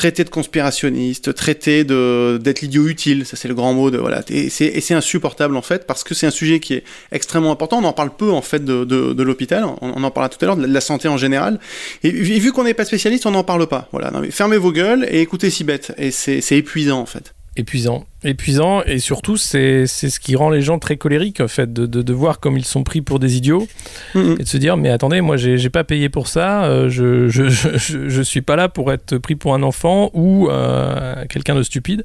traité 0.00 0.24
de 0.24 0.30
conspirationniste, 0.30 1.34
traité 1.34 1.84
de 1.84 2.38
d'être 2.42 2.62
l'idiot 2.62 2.86
utile, 2.88 3.26
ça 3.26 3.36
c'est 3.36 3.48
le 3.48 3.54
grand 3.54 3.74
mot 3.74 3.90
de 3.90 3.98
voilà. 3.98 4.22
Et 4.30 4.48
c'est 4.48 4.94
insupportable 4.94 5.56
en 5.56 5.62
fait 5.62 5.86
parce 5.86 6.04
que 6.04 6.14
c'est 6.14 6.26
un 6.26 6.30
sujet 6.30 6.58
qui 6.58 6.72
est 6.72 6.84
extrêmement 7.12 7.52
important. 7.52 7.80
On 7.80 7.84
en 7.84 7.92
parle 7.92 8.12
peu 8.16 8.30
en 8.30 8.40
fait 8.40 8.64
de, 8.64 8.84
de, 8.84 9.12
de 9.12 9.22
l'hôpital. 9.22 9.62
On, 9.82 10.02
en 10.02 10.10
parlera 10.10 10.30
tout 10.30 10.42
à 10.42 10.46
l'heure 10.46 10.56
de 10.56 10.64
la- 10.66 10.80
santé 10.80 11.06
en 11.08 11.18
général. 11.18 11.60
Et, 12.02 12.08
et 12.08 12.38
vu 12.38 12.50
qu'on 12.52 12.64
n'est 12.64 12.72
pas 12.72 12.86
spécialiste, 12.86 13.26
on 13.26 13.32
n'en 13.32 13.44
parle 13.44 13.66
pas. 13.66 13.88
Voilà. 13.92 14.10
Non, 14.10 14.20
mais 14.20 14.30
fermez 14.30 14.56
vos 14.56 14.72
gueules 14.72 15.06
et 15.10 15.20
écoutez 15.20 15.50
si 15.50 15.64
bête. 15.64 15.92
Et 15.98 16.10
c'est 16.10 16.40
c'est 16.40 16.56
épuisant 16.56 17.00
en 17.00 17.06
fait. 17.06 17.34
Épuisant. 17.56 18.04
Épuisant, 18.22 18.82
et 18.84 18.98
surtout, 18.98 19.38
c'est 19.38 19.86
c'est 19.86 20.10
ce 20.10 20.20
qui 20.20 20.36
rend 20.36 20.50
les 20.50 20.60
gens 20.60 20.78
très 20.78 20.98
colériques, 20.98 21.40
en 21.40 21.48
fait, 21.48 21.72
de, 21.72 21.86
de, 21.86 22.02
de 22.02 22.12
voir 22.12 22.38
comme 22.38 22.58
ils 22.58 22.66
sont 22.66 22.84
pris 22.84 23.00
pour 23.00 23.18
des 23.18 23.36
idiots, 23.38 23.66
Mhm. 24.14 24.36
et 24.38 24.42
de 24.42 24.48
se 24.48 24.58
dire, 24.58 24.76
mais 24.76 24.90
attendez, 24.90 25.22
moi, 25.22 25.38
j'ai 25.38 25.70
pas 25.70 25.82
payé 25.84 26.10
pour 26.10 26.28
ça, 26.28 26.64
euh, 26.64 26.90
je, 26.90 27.28
je, 27.28 27.48
je, 27.48 28.08
je- 28.08 28.22
suis 28.22 28.42
pas 28.42 28.56
là 28.56 28.68
pour 28.68 28.92
être 28.92 29.16
pris 29.16 29.36
pour 29.36 29.54
un 29.54 29.62
enfant 29.62 30.10
ou 30.12 30.48
euh, 30.50 31.24
quelqu'un 31.30 31.54
de 31.54 31.62
stupide. 31.62 32.02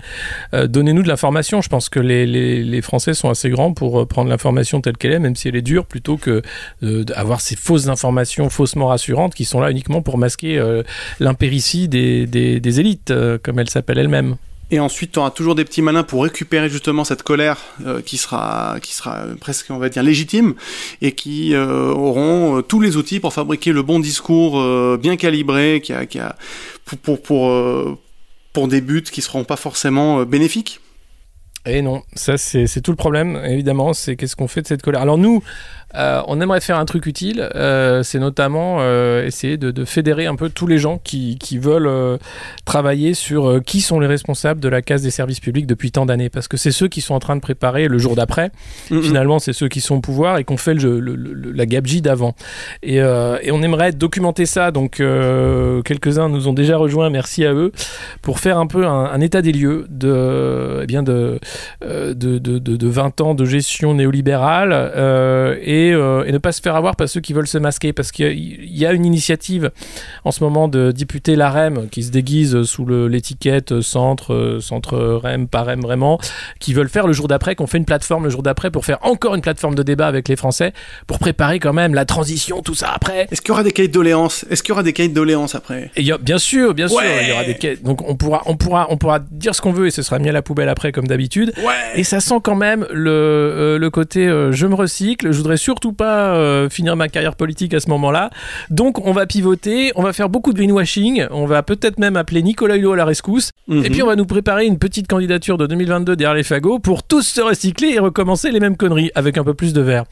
Euh, 0.54 0.68
Donnez-nous 0.68 1.04
de 1.04 1.10
l'information. 1.10 1.62
Je 1.62 1.68
pense 1.70 1.90
que 1.90 2.00
les, 2.00 2.26
les, 2.26 2.64
les 2.64 2.82
Français 2.82 3.14
sont 3.14 3.30
assez 3.30 3.50
grands 3.50 3.74
pour 3.74 4.08
prendre 4.08 4.30
l'information 4.30 4.80
telle 4.80 4.96
qu'elle 4.98 5.12
est, 5.12 5.20
même 5.20 5.36
si 5.36 5.50
elle 5.50 5.56
est 5.58 5.62
dure, 5.62 5.86
plutôt 5.86 6.16
que 6.18 6.42
d'avoir 6.82 7.42
ces 7.42 7.58
fausses 7.58 7.90
informations 7.90 8.50
faussement 8.50 8.88
rassurantes 8.88 9.36
qui 9.36 9.44
sont 9.46 9.60
là 9.60 9.70
uniquement 9.70 10.02
pour 10.02 10.18
masquer 10.18 10.64
l'impéritie 11.20 11.88
des, 11.88 12.26
des, 12.26 12.60
des 12.60 12.80
élites, 12.80 13.14
comme 13.44 13.60
elles 13.60 13.70
s'appellent 13.70 14.00
elles-mêmes. 14.00 14.38
Et 14.76 14.80
ensuite, 14.82 15.14
tu 15.14 15.20
auras 15.20 15.32
toujours 15.32 15.56
des 15.56 15.64
petits 15.64 15.82
malins 15.82 16.04
pour 16.04 16.24
récupérer 16.24 16.68
justement 16.68 17.06
cette 17.06 17.24
colère 17.24 17.62
euh, 17.86 18.02
qui 18.02 18.18
sera, 18.18 18.76
qui 18.82 18.94
sera 18.94 19.20
euh, 19.20 19.36
presque, 19.36 19.68
on 19.70 19.78
va 19.78 19.88
dire, 19.88 20.04
légitime, 20.04 20.54
et 21.02 21.14
qui 21.14 21.54
euh, 21.54 21.94
auront 21.94 22.62
tous 22.62 22.82
les 22.82 22.98
outils 22.98 23.22
pour 23.22 23.32
fabriquer 23.32 23.72
le 23.72 23.84
bon 23.84 24.02
discours 24.02 24.62
bien 24.98 25.16
calibré, 25.16 25.80
qui 25.82 25.94
a, 25.94 26.06
qui 26.06 26.20
a, 26.20 26.36
pour, 26.84 27.22
pour, 27.22 27.98
pour, 28.52 28.68
des 28.68 28.82
buts 28.82 29.02
qui 29.04 29.22
seront 29.22 29.46
pas 29.46 29.56
forcément 29.56 30.24
bénéfiques. 30.24 30.82
Et 31.66 31.82
non, 31.82 32.04
ça 32.14 32.38
c'est 32.38 32.82
tout 32.82 32.92
le 32.92 32.98
problème, 32.98 33.42
évidemment, 33.46 33.94
c'est 33.94 34.18
qu'est-ce 34.18 34.36
qu'on 34.36 34.50
fait 34.50 34.62
de 34.62 34.68
cette 34.68 34.82
colère? 34.82 35.02
Alors 35.02 35.18
nous, 35.18 35.42
euh, 35.98 36.22
on 36.28 36.42
aimerait 36.42 36.62
faire 36.62 36.78
un 36.78 36.86
truc 36.86 37.06
utile, 37.06 37.50
euh, 37.56 38.04
c'est 38.04 38.20
notamment 38.20 38.78
euh, 38.80 39.26
essayer 39.26 39.58
de, 39.58 39.72
de 39.72 39.86
fédérer 39.86 40.26
un 40.26 40.36
peu 40.36 40.50
tous 40.50 40.68
les 40.68 40.78
gens 40.78 41.00
qui, 41.04 41.38
qui 41.38 41.58
veulent 41.58 41.90
travailler 42.66 43.14
sur 43.14 43.62
qui 43.66 43.82
sont 43.82 44.00
les 44.00 44.08
responsables 44.08 44.60
de 44.60 44.70
la 44.70 44.82
casse 44.82 45.02
des 45.02 45.12
services 45.12 45.40
publics 45.40 45.68
depuis 45.68 45.92
tant 45.92 46.06
d'années, 46.06 46.30
parce 46.30 46.48
que 46.48 46.58
c'est 46.58 46.72
ceux 46.72 46.88
qui 46.88 47.02
sont 47.02 47.14
en 47.16 47.20
train 47.20 47.36
de 47.36 47.42
préparer 47.42 47.88
le 47.88 47.98
jour 47.98 48.16
d'après, 48.16 48.52
Mhm. 48.92 49.02
finalement 49.04 49.40
c'est 49.40 49.54
ceux 49.54 49.68
qui 49.68 49.82
sont 49.82 49.96
au 49.96 50.02
pouvoir 50.02 50.38
et 50.38 50.44
qu'on 50.44 50.58
fait 50.58 50.74
le, 50.74 51.00
le- 51.00 51.16
le- 51.16 51.52
la 51.52 51.66
gabegie 51.66 52.02
d'avant. 52.02 52.36
Et, 52.84 52.96
et 52.98 53.52
on 53.52 53.62
aimerait 53.62 53.92
documenter 53.92 54.46
ça, 54.46 54.72
donc 54.72 55.02
quelques-uns 55.84 56.30
nous 56.30 56.48
ont 56.48 56.54
déjà 56.54 56.78
rejoints, 56.78 57.10
merci 57.10 57.46
à 57.46 57.54
eux, 57.54 57.72
pour 58.22 58.40
faire 58.40 58.58
un 58.58 58.68
peu 58.68 58.86
un, 58.86 59.06
un 59.06 59.22
état 59.22 59.42
des 59.42 59.52
lieux 59.52 59.86
de, 59.90 60.80
eh 60.84 60.86
bien 60.88 61.04
de, 61.04 61.40
de, 61.82 62.14
de, 62.14 62.38
de, 62.40 62.60
de 62.60 62.88
20 62.88 63.22
ans 63.22 63.34
de 63.36 63.46
gestion 63.46 63.94
néolibérale 63.94 64.72
euh, 64.74 65.56
et, 65.90 65.94
euh, 65.94 66.24
et 66.26 66.32
ne 66.32 66.38
pas 66.38 66.52
se 66.52 66.62
faire 66.62 66.76
avoir 66.76 66.96
par 66.96 67.08
ceux 67.10 67.22
qui 67.22 67.34
veulent 67.34 67.48
se 67.48 67.58
masquer, 67.58 67.94
parce 67.94 68.12
qu'il 68.12 68.66
y 68.76 68.86
a- 68.86 68.94
une 68.94 69.06
initiative 69.06 69.72
en 70.24 70.32
ce 70.32 70.44
moment 70.44 70.68
de 70.68 70.92
députés 70.92 71.36
LAREM 71.36 71.90
qui 71.90 72.04
se 72.04 72.12
déguisent 72.12 72.64
sous 72.64 72.86
l'étiquette 72.86 73.82
centre, 73.82 74.34
euh, 74.34 74.60
centre 74.62 74.98
REM, 74.98 75.48
pas 75.48 75.64
REM 75.64 75.82
vraiment, 75.82 76.20
qui 76.60 76.74
veulent 76.74 76.90
faire 76.90 77.08
le 77.08 77.14
jour 77.14 77.28
d'après, 77.28 77.56
qu'on 77.56 77.68
fait 77.68 77.78
une 77.78 77.86
plateforme 77.86 78.24
le 78.26 78.30
jour 78.30 78.44
d'après 78.44 78.72
pour 78.72 78.86
faire 78.86 79.00
encore 79.02 79.36
une 79.36 79.42
plateforme 79.42 79.76
de 79.76 79.84
débat 79.84 80.08
avec 80.08 80.28
les 80.30 80.36
Français, 80.36 80.74
pour 81.08 81.20
préparer 81.20 81.60
quand 81.60 81.74
même 81.74 81.94
la 81.94 82.06
transition, 82.06 82.62
tout 82.62 82.76
ça 82.76 82.92
après. 82.94 83.28
Est-ce 83.32 83.42
qu'il 83.42 83.50
y 83.50 83.52
aura 83.52 83.64
des 83.64 83.72
cahiers 83.72 83.88
de 83.90 83.94
doléances? 83.94 84.46
Est-ce 84.50 84.64
qu'il 84.64 84.70
y 84.70 84.74
aura 84.74 84.84
des 84.84 84.94
cahiers 84.94 85.10
de 85.10 85.14
doléances 85.14 85.56
après? 85.56 85.92
Et 85.96 86.04
y 86.04 86.12
a- 86.12 86.18
bien 86.18 86.38
sûr, 86.38 86.74
bien 86.74 86.88
sûr, 86.88 86.98
Ouais. 86.98 87.24
il 87.24 87.30
y 87.30 87.32
aura 87.32 87.44
des 87.44 87.56
quais- 87.56 87.76
donc 87.78 88.08
on 88.08 88.16
pourra, 88.16 88.42
on 88.46 88.56
pourra, 88.56 88.88
on 88.90 88.98
pourra 88.98 89.20
dire 89.20 89.54
ce 89.56 89.62
qu'on 89.62 89.72
veut 89.74 89.88
et 89.88 89.92
ce 89.92 90.02
sera 90.02 90.20
mis 90.20 90.30
à 90.30 90.32
la 90.32 90.42
poubelle 90.42 90.70
après 90.70 90.92
comme 90.92 91.08
d'habitude. 91.08 91.52
Ouais 91.58 91.74
Et 91.96 92.04
ça 92.04 92.20
sent 92.20 92.40
quand 92.44 92.56
même 92.56 92.86
le, 92.92 93.10
euh, 93.12 93.78
le 93.78 93.90
côté 93.90 94.28
euh, 94.28 94.52
je 94.52 94.68
me 94.68 94.76
recycle. 94.76 95.32
Je 95.32 95.38
voudrais 95.38 95.58
surtout 95.58 95.75
surtout 95.76 95.92
pas 95.92 96.34
euh, 96.36 96.70
finir 96.70 96.96
ma 96.96 97.10
carrière 97.10 97.36
politique 97.36 97.74
à 97.74 97.82
ce 97.82 97.90
moment-là. 97.90 98.30
Donc 98.70 99.06
on 99.06 99.12
va 99.12 99.26
pivoter, 99.26 99.92
on 99.96 100.04
va 100.04 100.14
faire 100.14 100.30
beaucoup 100.30 100.54
de 100.54 100.58
greenwashing, 100.58 101.26
on 101.32 101.46
va 101.46 101.64
peut-être 101.64 102.00
même 102.00 102.16
appeler 102.16 102.42
Nicolas 102.44 102.78
Hulot 102.78 102.94
à 102.94 102.96
la 102.96 103.04
rescousse, 103.04 103.52
Mhm. 103.68 103.84
et 103.86 103.90
puis 103.90 104.02
on 104.02 104.06
va 104.08 104.16
nous 104.16 104.26
préparer 104.26 104.66
une 104.68 104.78
petite 104.78 105.08
candidature 105.08 105.58
de 105.58 105.68
2022 105.68 106.16
derrière 106.16 106.34
les 106.36 106.44
fagots 106.44 106.80
pour 106.80 107.04
tous 107.04 107.24
se 107.24 107.42
recycler 107.42 107.90
et 107.90 108.00
recommencer 108.00 108.52
les 108.52 108.62
mêmes 108.62 108.78
conneries 108.78 109.12
avec 109.16 109.38
un 109.38 109.44
peu 109.44 109.54
plus 109.54 109.74
de 109.74 109.82
verre. 109.82 110.06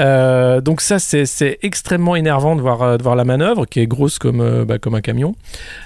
Euh, 0.00 0.62
donc 0.62 0.80
ça 0.80 0.98
c'est 0.98 1.58
extrêmement 1.62 2.16
énervant 2.16 2.56
de 2.56 2.62
voir, 2.62 2.80
euh, 2.82 2.96
de 2.96 3.02
voir 3.02 3.14
la 3.14 3.24
manœuvre 3.24 3.66
qui 3.66 3.80
est 3.80 3.86
grosse 3.86 4.18
comme, 4.18 4.64
bah, 4.64 4.78
comme 4.78 4.94
un 4.94 5.02
camion, 5.02 5.34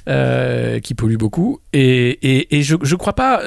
euh, 0.09 0.79
qui 0.79 0.95
pollue 0.95 1.17
beaucoup. 1.17 1.59
Et, 1.73 2.11
et, 2.23 2.57
et 2.59 2.63
je 2.63 2.77
ne 2.77 2.95
crois 2.97 3.15
pas 3.15 3.41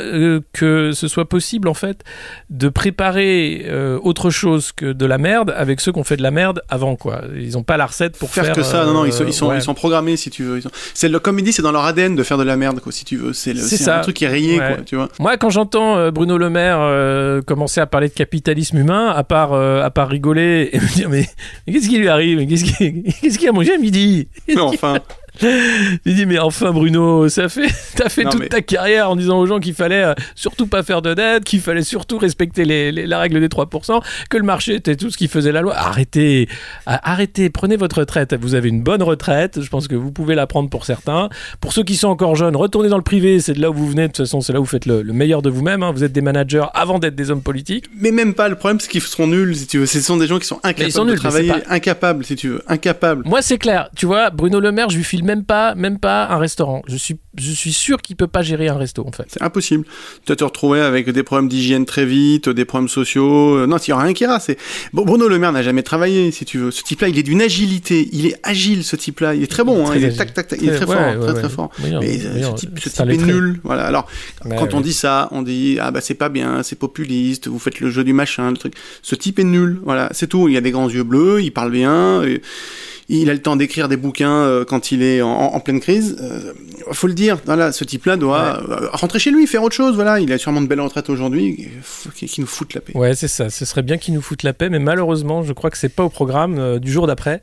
que 0.51 0.91
ce 0.91 1.07
soit 1.07 1.29
possible 1.29 1.69
en 1.69 1.73
fait 1.73 2.03
de 2.49 2.67
préparer 2.67 3.65
autre 4.01 4.29
chose 4.29 4.71
que 4.73 4.91
de 4.91 5.05
la 5.05 5.17
merde 5.17 5.53
avec 5.59 5.79
ceux 5.81 5.91
qui 5.91 5.99
ont 5.99 6.03
fait 6.03 6.17
de 6.17 6.23
la 6.23 6.31
merde 6.31 6.61
avant 6.69 6.95
quoi. 6.95 7.21
Ils 7.35 7.51
n'ont 7.53 7.63
pas 7.63 7.77
la 7.77 7.85
recette 7.85 8.17
pour 8.17 8.29
faire, 8.29 8.45
faire, 8.45 8.55
que 8.55 8.63
ça, 8.63 8.85
non, 8.85 8.93
non, 8.93 9.05
ils 9.05 9.13
sont, 9.13 9.23
euh, 9.23 9.27
ils 9.27 9.33
sont, 9.33 9.47
ouais. 9.49 9.57
ils 9.57 9.61
sont 9.61 9.73
programmés 9.73 10.17
si 10.17 10.29
tu 10.29 10.43
veux. 10.43 10.61
Sont- 10.61 10.71
C'est 10.93 11.09
le 11.09 11.19
comédie, 11.19 11.51
c'est 11.53 11.61
dans 11.61 11.71
leur 11.71 11.85
ADN 11.85 12.15
de 12.15 12.23
faire 12.23 12.37
de 12.37 12.43
la 12.43 12.55
merde, 12.57 12.79
quoi, 12.79 12.91
si 12.91 13.05
tu 13.05 13.17
veux. 13.17 13.33
C'est 13.33 13.87
un 13.89 13.99
truc 14.01 14.15
qui 14.15 14.25
est 14.25 14.29
rayé, 14.29 14.59
Ouais. 14.59 14.73
quoi, 14.75 14.83
tu 14.85 14.95
vois. 14.95 15.09
Moi, 15.19 15.37
quand 15.37 15.49
j'entends 15.49 15.97
euh, 15.97 16.11
Bruno 16.11 16.37
Le 16.37 16.49
Maire 16.49 16.77
euh, 16.81 17.41
commencer 17.41 17.81
à 17.81 17.85
parler 17.85 18.07
de 18.09 18.13
capitalisme 18.13 18.77
humain, 18.77 19.09
à 19.09 19.23
part, 19.23 19.53
euh, 19.53 19.83
à 19.83 19.89
part 19.91 20.07
rigoler 20.09 20.69
et 20.73 20.79
me 20.79 20.93
dire 20.95 21.09
mais, 21.09 21.27
mais 21.67 21.73
qu'est-ce 21.73 21.89
qui 21.89 21.97
lui 21.97 22.07
arrive? 22.09 22.39
Qu'est-ce 22.47 22.63
qu'il 22.63 23.03
qu'est-ce 23.21 23.37
qu'il 23.37 23.49
a 23.49 23.51
mangé 23.51 23.73
à 23.73 23.77
midi? 23.77 24.27
Mais 24.47 24.59
enfin, 24.59 24.95
Il 25.41 26.15
dit 26.15 26.25
mais 26.25 26.39
enfin 26.39 26.71
Bruno, 26.71 27.29
ça 27.29 27.49
fait 27.49 27.67
t'as 27.95 28.09
fait 28.09 28.23
Non, 28.23 28.31
toute 28.31 28.39
mais- 28.41 28.47
ta 28.49 28.61
carrière 28.61 29.09
en 29.09 29.15
disant 29.15 29.39
aux 29.39 29.45
gens 29.45 29.59
qu'il 29.59 29.73
fallait 29.73 30.03
euh, 30.03 30.13
surtout 30.35 30.67
pas 30.67 30.83
faire 30.83 31.01
de 31.01 31.13
dette, 31.13 31.43
qu'il 31.43 31.61
fallait 31.61 31.83
surtout 31.83 32.17
respecter 32.17 32.65
les, 32.65 32.91
les- 32.91 33.07
la 33.07 33.19
règle 33.19 33.39
des 33.39 33.47
3%, 33.47 34.01
que 34.29 34.37
le 34.37 34.43
marché 34.43 34.75
était 34.75 34.95
tout 34.95 35.09
ce 35.09 35.17
qui 35.17 35.27
faisait 35.27 35.51
la 35.51 35.61
loi. 35.61 35.73
Arrêtez, 35.75 36.47
arrêtez, 36.85 37.49
prenez 37.49 37.77
votre 37.77 37.99
retraite. 37.99 38.35
Vous 38.39 38.55
avez 38.55 38.69
une 38.69 38.81
bonne 38.81 39.03
retraite, 39.03 39.61
je 39.61 39.69
pense 39.69 39.87
que 39.87 39.95
vous 39.95 40.11
pouvez 40.11 40.35
la 40.35 40.47
prendre 40.47 40.69
pour 40.69 40.85
certains. 40.85 41.29
Pour 41.61 41.73
ceux 41.73 41.83
qui 41.83 41.95
sont 41.95 42.07
encore 42.09 42.35
jeunes, 42.35 42.55
retournez 42.55 42.89
dans 42.89 42.97
le 42.97 43.03
privé, 43.03 43.39
c'est 43.39 43.53
de 43.53 43.61
là 43.61 43.69
où 43.69 43.73
vous 43.73 43.87
venez. 43.89 44.03
De 44.03 44.07
toute 44.07 44.17
façon, 44.25 44.41
c'est 44.41 44.53
là 44.53 44.59
où 44.59 44.63
vous 44.63 44.69
faites 44.69 44.85
le, 44.85 45.01
le 45.01 45.13
meilleur 45.13 45.41
de 45.41 45.49
vous-même. 45.49 45.83
hein. 45.83 45.91
Vous 45.91 46.03
êtes 46.03 46.11
des 46.13 46.21
managers 46.21 46.65
avant 46.73 46.99
d'être 46.99 47.15
des 47.15 47.31
hommes 47.31 47.41
politiques. 47.41 47.85
mais 47.99 48.11
même 48.11 48.33
pas. 48.33 48.49
Le 48.49 48.55
problème, 48.55 48.79
c'est 48.79 48.89
qu'ils 48.89 49.01
seront 49.01 49.27
nuls, 49.27 49.55
si 49.55 49.67
tu 49.67 49.79
veux. 49.79 49.85
Ce 49.85 49.99
sont 50.01 50.17
des 50.17 50.27
gens 50.27 50.39
qui 50.39 50.47
sont 50.47 50.59
incapables 50.63 50.91
sont 50.91 51.05
de 51.05 51.11
nuls, 51.11 51.15
mais 51.15 51.19
travailler, 51.29 51.53
incapables, 51.69 52.25
si 52.25 52.35
tu 52.35 52.49
veux, 52.49 52.63
incapables. 52.67 53.23
Moi, 53.25 53.41
c'est 53.41 53.57
clair. 53.57 53.89
Tu 53.95 54.05
vois, 54.05 54.29
Bruno 54.29 54.59
Le 54.59 54.71
Maire, 54.71 54.89
je 54.89 54.97
lui 54.97 55.03
file 55.03 55.23
même 55.29 55.43
pas, 55.45 55.75
même 55.75 55.99
pas 55.99 56.27
un 56.27 56.37
restaurant. 56.39 56.81
Je 56.87 56.97
suis, 56.97 57.17
je 57.37 57.51
suis 57.51 57.71
sûr 57.71 58.01
qu'il 58.01 58.15
peut 58.15 58.27
pas 58.27 58.41
gérer 58.41 58.67
un 58.67 58.75
resto, 58.77 59.05
en 59.07 59.11
fait. 59.11 59.25
C'est 59.27 59.41
impossible. 59.41 59.85
Tu 60.25 60.31
vas 60.31 60.35
te 60.35 60.43
retrouver 60.43 60.81
avec 60.81 61.09
des 61.09 61.23
problèmes 61.23 61.47
d'hygiène 61.47 61.85
très 61.85 62.05
vite, 62.05 62.49
des 62.49 62.65
problèmes 62.65 62.89
sociaux. 62.89 63.55
Euh, 63.57 63.67
Non, 63.67 63.77
il 63.77 63.89
n'y 63.89 63.93
aura 63.93 64.03
rien 64.03 64.13
qui 64.13 64.23
ira. 64.23 64.39
C'est... 64.39 64.57
Bon, 64.91 65.05
Bruno 65.05 65.27
Le 65.27 65.37
Maire 65.39 65.51
n'a 65.51 65.61
jamais 65.63 65.83
travaillé, 65.83 66.31
si 66.31 66.43
tu 66.45 66.57
veux. 66.57 66.71
Ce 66.71 66.83
type-là, 66.83 67.07
il 67.09 67.17
est 67.19 67.23
d'une 67.23 67.41
agilité. 67.41 68.09
Il 68.11 68.25
est 68.25 68.35
agile, 68.43 68.83
ce 68.83 68.95
type-là. 68.95 69.35
Il 69.35 69.43
est 69.43 69.47
très 69.47 69.63
bon. 69.63 69.87
hein. 69.87 69.93
Il 69.95 70.03
est 70.03 70.07
agile. 70.07 70.17
tac, 70.17 70.33
tac, 70.33 70.47
tac. 70.47 70.59
Il 70.61 70.69
est 70.69 70.75
très 70.75 70.85
Ouais, 70.85 70.95
fort. 70.95 71.05
ouais, 71.05 71.17
très, 71.19 71.27
ouais. 71.33 71.39
très 71.39 71.49
fort. 71.49 71.69
Non, 71.87 71.99
Mais 72.01 72.25
euh, 72.25 72.39
non, 72.41 72.51
ce 72.57 72.61
type, 72.61 72.79
ce 72.79 72.89
type 72.89 73.09
est 73.09 73.17
nul. 73.17 73.59
Voilà. 73.63 73.85
Alors, 73.85 74.07
quand 74.57 74.73
on 74.73 74.81
dit 74.81 74.93
ça, 74.93 75.27
on 75.31 75.43
dit 75.43 75.77
ah 75.79 75.91
bah 75.91 76.01
c'est 76.01 76.15
pas 76.15 76.29
bien, 76.29 76.63
c'est 76.63 76.75
populiste, 76.77 77.47
vous 77.47 77.59
faites 77.59 77.79
le 77.79 77.89
jeu 77.91 78.03
du 78.03 78.13
machin, 78.13 78.49
le 78.51 78.57
truc. 78.57 78.73
Ce 79.03 79.15
type 79.15 79.37
est 79.39 79.43
nul. 79.43 79.79
Voilà, 79.83 80.09
c'est 80.11 80.27
tout. 80.27 80.47
Il 80.49 80.57
a 80.57 80.61
des 80.61 80.71
grands 80.71 80.89
yeux 80.89 81.03
bleus, 81.03 81.41
il 81.43 81.51
parle 81.51 81.71
bien. 81.71 82.23
et 82.23 82.41
il 83.17 83.29
a 83.29 83.33
le 83.33 83.41
temps 83.41 83.55
d'écrire 83.55 83.87
des 83.87 83.97
bouquins 83.97 84.43
euh, 84.43 84.65
quand 84.65 84.91
il 84.91 85.01
est 85.01 85.21
en, 85.21 85.29
en 85.29 85.59
pleine 85.59 85.79
crise. 85.79 86.15
Euh, 86.21 86.53
faut 86.91 87.07
le 87.07 87.13
dire. 87.13 87.39
Voilà, 87.45 87.71
ce 87.71 87.83
type-là 87.83 88.17
doit 88.17 88.61
euh, 88.69 88.87
rentrer 88.93 89.17
chez 89.19 89.31
lui, 89.31 89.47
faire 89.47 89.63
autre 89.63 89.75
chose. 89.75 89.95
Voilà, 89.95 90.19
il 90.19 90.31
a 90.31 90.37
sûrement 90.37 90.61
de 90.61 90.67
belles 90.67 90.79
retraites 90.79 91.09
aujourd'hui. 91.09 91.69
Qu'il 92.15 92.29
nous 92.43 92.47
foute 92.47 92.75
la 92.75 92.81
paix. 92.81 92.93
Ouais, 92.95 93.15
c'est 93.15 93.27
ça. 93.27 93.49
Ce 93.49 93.65
serait 93.65 93.81
bien 93.81 93.97
qu'ils 93.97 94.13
nous 94.13 94.21
foutent 94.21 94.43
la 94.43 94.53
paix, 94.53 94.69
mais 94.69 94.79
malheureusement, 94.79 95.43
je 95.43 95.53
crois 95.53 95.71
que 95.71 95.77
c'est 95.77 95.89
pas 95.89 96.03
au 96.03 96.09
programme 96.09 96.79
du 96.79 96.91
jour 96.91 97.07
d'après. 97.07 97.41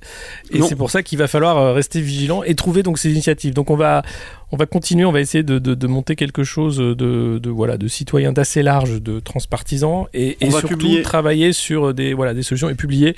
Et 0.53 0.63
c'est 0.63 0.77
pour 0.77 0.91
ça 0.91 1.03
qu'il 1.03 1.19
va 1.19 1.27
falloir 1.27 1.75
rester 1.75 2.01
vigilant 2.01 2.43
et 2.43 2.55
trouver 2.55 2.83
donc 2.83 2.99
ces 2.99 3.11
initiatives. 3.11 3.55
Donc 3.55 3.71
on 3.71 3.77
va, 3.77 4.03
on 4.53 4.57
va 4.57 4.67
continuer, 4.67 5.05
on 5.05 5.13
va 5.13 5.21
essayer 5.21 5.43
de, 5.43 5.59
de, 5.59 5.75
de 5.75 5.87
monter 5.89 6.15
quelque 6.15 6.45
chose 6.45 6.77
de, 6.77 6.95
de 6.95 7.51
voilà 7.51 7.77
de 7.77 7.89
citoyen 7.89 8.33
d'assez 8.33 8.63
large, 8.63 9.03
de 9.03 9.19
transpartisan, 9.19 10.07
et, 10.15 10.37
surtout 10.51 10.69
publier. 10.69 11.03
travailler 11.03 11.53
sur 11.53 11.93
des 11.93 12.15
voilà 12.15 12.33
des 12.33 12.45
solutions 12.45 12.69
et 12.69 12.77
publier 12.77 13.17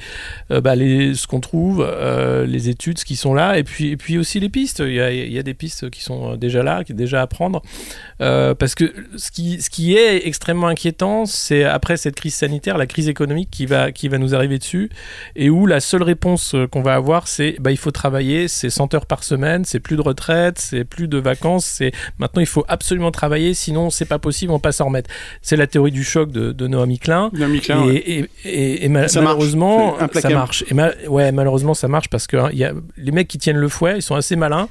euh, 0.50 0.62
bah, 0.62 0.74
les, 0.74 1.14
ce 1.14 1.26
qu'on 1.26 1.40
trouve, 1.40 1.86
euh, 1.86 2.46
les 2.46 2.70
études, 2.70 2.98
ce 2.98 3.04
qui 3.04 3.14
sont 3.16 3.34
là, 3.34 3.58
et 3.58 3.64
puis 3.64 3.88
et 3.88 3.96
puis 3.98 4.16
aussi 4.16 4.40
les 4.40 4.48
pistes. 4.48 4.82
Il 4.84 4.94
y 4.94 5.00
a, 5.00 5.12
il 5.12 5.30
y 5.30 5.38
a 5.38 5.42
des 5.42 5.52
pistes 5.52 5.90
qui 5.90 6.02
sont 6.02 6.36
déjà 6.36 6.62
là, 6.62 6.82
qui 6.82 6.92
est 6.92 6.94
déjà 6.94 7.20
à 7.20 7.26
prendre. 7.26 7.62
Euh, 8.22 8.54
parce 8.54 8.74
que 8.74 8.94
ce 9.16 9.30
qui, 9.30 9.60
ce 9.60 9.68
qui 9.68 9.96
est 9.96 10.26
extrêmement 10.26 10.68
inquiétant, 10.68 11.26
c'est 11.26 11.64
après 11.64 11.98
cette 11.98 12.14
crise 12.14 12.34
sanitaire, 12.34 12.78
la 12.78 12.86
crise 12.86 13.08
économique 13.08 13.50
qui 13.50 13.66
va, 13.66 13.92
qui 13.92 14.08
va 14.08 14.16
nous 14.16 14.34
arriver 14.34 14.58
dessus, 14.58 14.90
et 15.36 15.50
où 15.50 15.66
la 15.66 15.80
seule 15.80 16.02
réponse 16.02 16.56
qu'on 16.70 16.82
va 16.82 16.94
avoir, 16.94 17.28
c'est 17.28 17.56
bah, 17.60 17.70
il 17.70 17.76
faut 17.76 17.90
travailler, 17.90 18.48
c'est 18.48 18.70
100 18.70 18.94
heures 18.94 19.06
par 19.06 19.24
semaine, 19.24 19.66
c'est 19.66 19.80
plus 19.80 19.96
de 19.96 20.02
retraite, 20.02 20.58
c'est 20.58 20.84
plus 20.84 21.06
de 21.06 21.18
vacances, 21.28 21.64
c'est 21.66 21.92
maintenant 22.18 22.40
il 22.40 22.46
faut 22.46 22.64
absolument 22.68 23.10
travailler, 23.10 23.54
sinon 23.54 23.90
c'est 23.90 24.04
pas 24.04 24.18
possible, 24.18 24.52
on 24.52 24.58
passe 24.58 24.76
s'en 24.78 24.86
remettre. 24.86 25.10
C'est 25.42 25.56
la 25.56 25.66
théorie 25.66 25.90
du 25.90 26.04
choc 26.04 26.30
de, 26.30 26.52
de 26.52 26.66
Klein. 26.98 27.30
Et, 27.34 27.60
clair, 27.60 27.84
ouais. 27.84 27.94
et, 27.96 28.28
et- 28.44 28.84
et 28.84 28.88
ma- 28.88 29.08
Ça 29.08 29.20
marche. 29.20 29.34
malheureusement, 29.34 29.96
C'est 30.12 30.20
ça 30.20 30.28
marche. 30.30 30.64
Et 30.70 30.74
ouais, 31.08 31.32
malheureusement, 31.32 31.74
ça 31.74 31.88
marche 31.88 32.08
parce 32.08 32.26
que 32.26 32.36
hein, 32.36 32.50
y 32.58 32.64
a 32.64 32.72
les 32.96 33.10
mecs 33.12 33.28
qui 33.28 33.38
tiennent 33.38 33.56
le 33.56 33.68
fouet, 33.68 33.96
ils 33.96 34.02
sont 34.02 34.14
assez 34.14 34.36
malins 34.36 34.68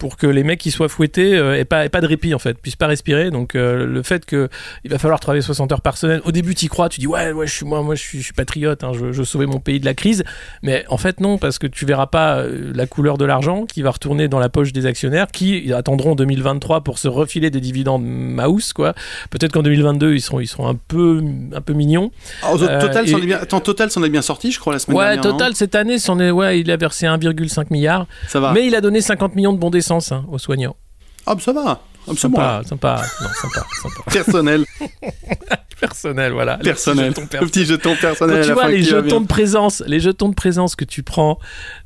pour 0.00 0.16
que 0.16 0.26
les 0.26 0.42
mecs 0.42 0.58
qui 0.58 0.70
soient 0.72 0.88
fouettés 0.88 1.36
euh, 1.36 1.56
aient, 1.56 1.64
pas, 1.66 1.84
aient 1.84 1.88
pas 1.90 2.00
de 2.00 2.06
répit 2.08 2.34
en 2.34 2.38
fait, 2.40 2.58
puissent 2.58 2.74
pas 2.74 2.88
respirer. 2.88 3.30
Donc 3.30 3.54
euh, 3.54 3.86
le 3.86 4.02
fait 4.02 4.24
que 4.26 4.48
il 4.82 4.90
va 4.90 4.98
falloir 4.98 5.20
travailler 5.20 5.42
60 5.42 5.70
heures 5.70 5.82
par 5.82 5.96
semaine, 5.98 6.20
au 6.24 6.32
début 6.32 6.54
tu 6.56 6.64
y 6.64 6.68
crois, 6.68 6.88
tu 6.88 6.98
dis 7.00 7.06
ouais, 7.06 7.30
ouais, 7.32 7.46
je 7.46 7.54
suis 7.54 7.66
moi, 7.66 7.82
moi 7.82 7.94
je 7.94 8.00
suis, 8.00 8.18
je 8.18 8.24
suis 8.24 8.32
patriote, 8.32 8.82
hein, 8.82 8.92
je, 8.98 9.12
je 9.12 9.22
sauver 9.22 9.46
mon 9.46 9.60
pays 9.60 9.78
de 9.78 9.84
la 9.84 9.94
crise. 9.94 10.24
Mais 10.62 10.84
en 10.88 10.96
fait 10.96 11.20
non, 11.20 11.38
parce 11.38 11.58
que 11.58 11.66
tu 11.66 11.84
verras 11.86 12.06
pas 12.06 12.38
euh, 12.38 12.72
la 12.74 12.86
couleur 12.86 13.18
de 13.18 13.24
l'argent 13.26 13.66
qui 13.66 13.82
va 13.82 13.90
retourner 13.90 14.26
dans 14.26 14.38
la 14.40 14.48
poche 14.48 14.72
des 14.72 14.86
actionnaires, 14.86 15.28
qui 15.28 15.72
attendront 15.72 16.14
2023 16.14 16.80
pour 16.82 16.98
se 16.98 17.06
refiler 17.06 17.50
des 17.50 17.60
dividendes 17.60 18.02
mouse 18.04 18.72
quoi. 18.72 18.94
Peut-être 19.30 19.52
qu'en 19.52 19.62
2022 19.62 20.14
ils 20.14 20.20
seront, 20.22 20.40
ils 20.40 20.46
seront 20.46 20.66
un 20.68 20.74
peu, 20.88 21.22
un 21.54 21.60
peu 21.60 21.74
mignons. 21.74 22.10
Euh, 22.44 22.80
Total, 22.80 23.06
s'en 23.06 23.18
est 23.18 23.26
bien... 23.26 23.38
Attends, 23.38 23.60
Total 23.60 23.90
s'en 23.90 24.02
est 24.02 24.08
bien 24.08 24.22
sorti, 24.22 24.50
je 24.50 24.58
crois, 24.58 24.72
la 24.72 24.78
semaine 24.78 24.96
Ouais, 24.96 25.04
dernière. 25.14 25.24
non? 25.24 25.30
total 25.32 25.54
cette 25.54 25.74
année, 25.74 25.98
est, 26.20 26.30
ouais, 26.30 26.60
il 26.60 26.70
a 26.70 26.76
versé 26.76 27.06
1,5 27.06 27.66
milliard, 27.70 28.06
Ça 28.28 28.40
va. 28.40 28.52
mais 28.52 28.66
il 28.66 28.74
a 28.74 28.80
donné 28.80 29.00
50 29.00 29.34
millions 29.36 29.52
de 29.52 29.58
bons 29.58 29.70
d'essence 29.90 30.12
hein, 30.12 30.24
aux 30.30 30.38
soignants. 30.38 30.76
Ah, 31.26 31.34
ça 31.40 31.52
va. 31.52 31.80
Ah. 32.10 32.16
Sympa, 32.16 32.62
sympa, 32.66 33.02
non, 33.20 33.28
sympa, 33.40 33.66
sympa. 33.82 34.02
Personnel, 34.10 34.64
Personnel, 35.80 36.32
voilà. 36.32 36.58
Personnel. 36.58 37.08
Le 37.08 37.12
personnels. 37.14 37.48
petit 37.48 37.64
jeton 37.64 37.96
personnel. 37.98 38.40
Quand 38.42 38.46
tu 38.48 38.52
vois 38.52 38.68
les 38.68 38.82
jetons 38.82 39.20
de 39.22 39.26
présence, 39.26 39.82
les 39.86 39.98
jetons 39.98 40.28
de 40.28 40.34
présence 40.34 40.76
que 40.76 40.84
tu 40.84 41.02
prends 41.02 41.38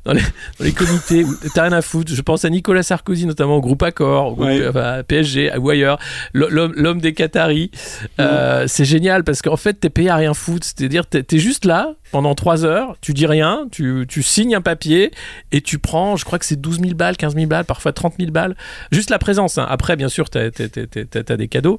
dans 0.03 0.11
les, 0.11 0.19
dans 0.21 0.65
les 0.65 0.73
comités, 0.73 1.23
où 1.23 1.33
t'as 1.53 1.63
rien 1.63 1.71
à 1.71 1.81
foutre. 1.81 2.13
Je 2.13 2.21
pense 2.21 2.43
à 2.43 2.49
Nicolas 2.49 2.83
Sarkozy, 2.83 3.25
notamment 3.25 3.55
au 3.55 3.61
groupe 3.61 3.81
Accor, 3.83 4.27
au 4.31 4.35
groupe, 4.35 4.47
Ouais. 4.47 4.67
enfin, 4.67 4.81
à 4.99 5.03
PSG 5.03 5.51
ou 5.57 5.69
ailleurs, 5.69 5.97
l'homme 6.33 6.99
des 6.99 7.13
Qataris. 7.13 7.71
Euh, 8.19 8.65
c'est 8.67 8.85
génial 8.85 9.23
parce 9.23 9.41
qu'en 9.41 9.55
fait, 9.57 9.75
t'es 9.75 9.89
payé 9.89 10.09
à 10.09 10.15
rien 10.17 10.33
foutre. 10.33 10.65
C'est-à-dire, 10.65 11.05
t'es 11.07 11.25
es 11.31 11.39
juste 11.39 11.63
là 11.65 11.93
pendant 12.11 12.35
3 12.35 12.63
heures, 12.65 12.95
tu 13.01 13.13
dis 13.13 13.25
rien, 13.25 13.65
tu, 13.71 14.05
tu 14.07 14.23
signes 14.23 14.55
un 14.55 14.61
papier 14.61 15.11
et 15.51 15.59
tu 15.61 15.79
prends, 15.79 16.15
je 16.15 16.23
crois 16.23 16.39
que 16.39 16.45
c'est 16.45 16.55
12 16.55 16.79
000 16.79 16.93
balles, 16.93 17.17
15 17.17 17.33
000 17.35 17.47
balles, 17.47 17.65
parfois 17.65 17.91
30 17.91 18.13
000 18.19 18.31
balles. 18.31 18.55
Juste 18.91 19.09
la 19.09 19.19
présence. 19.19 19.57
hein. 19.57 19.65
Après, 19.69 19.95
bien 19.97 20.07
sûr, 20.07 20.14
t'as- 20.23 20.49
t'as- 20.51 21.23
t'as 21.23 21.37
des 21.37 21.47
cadeaux. 21.47 21.77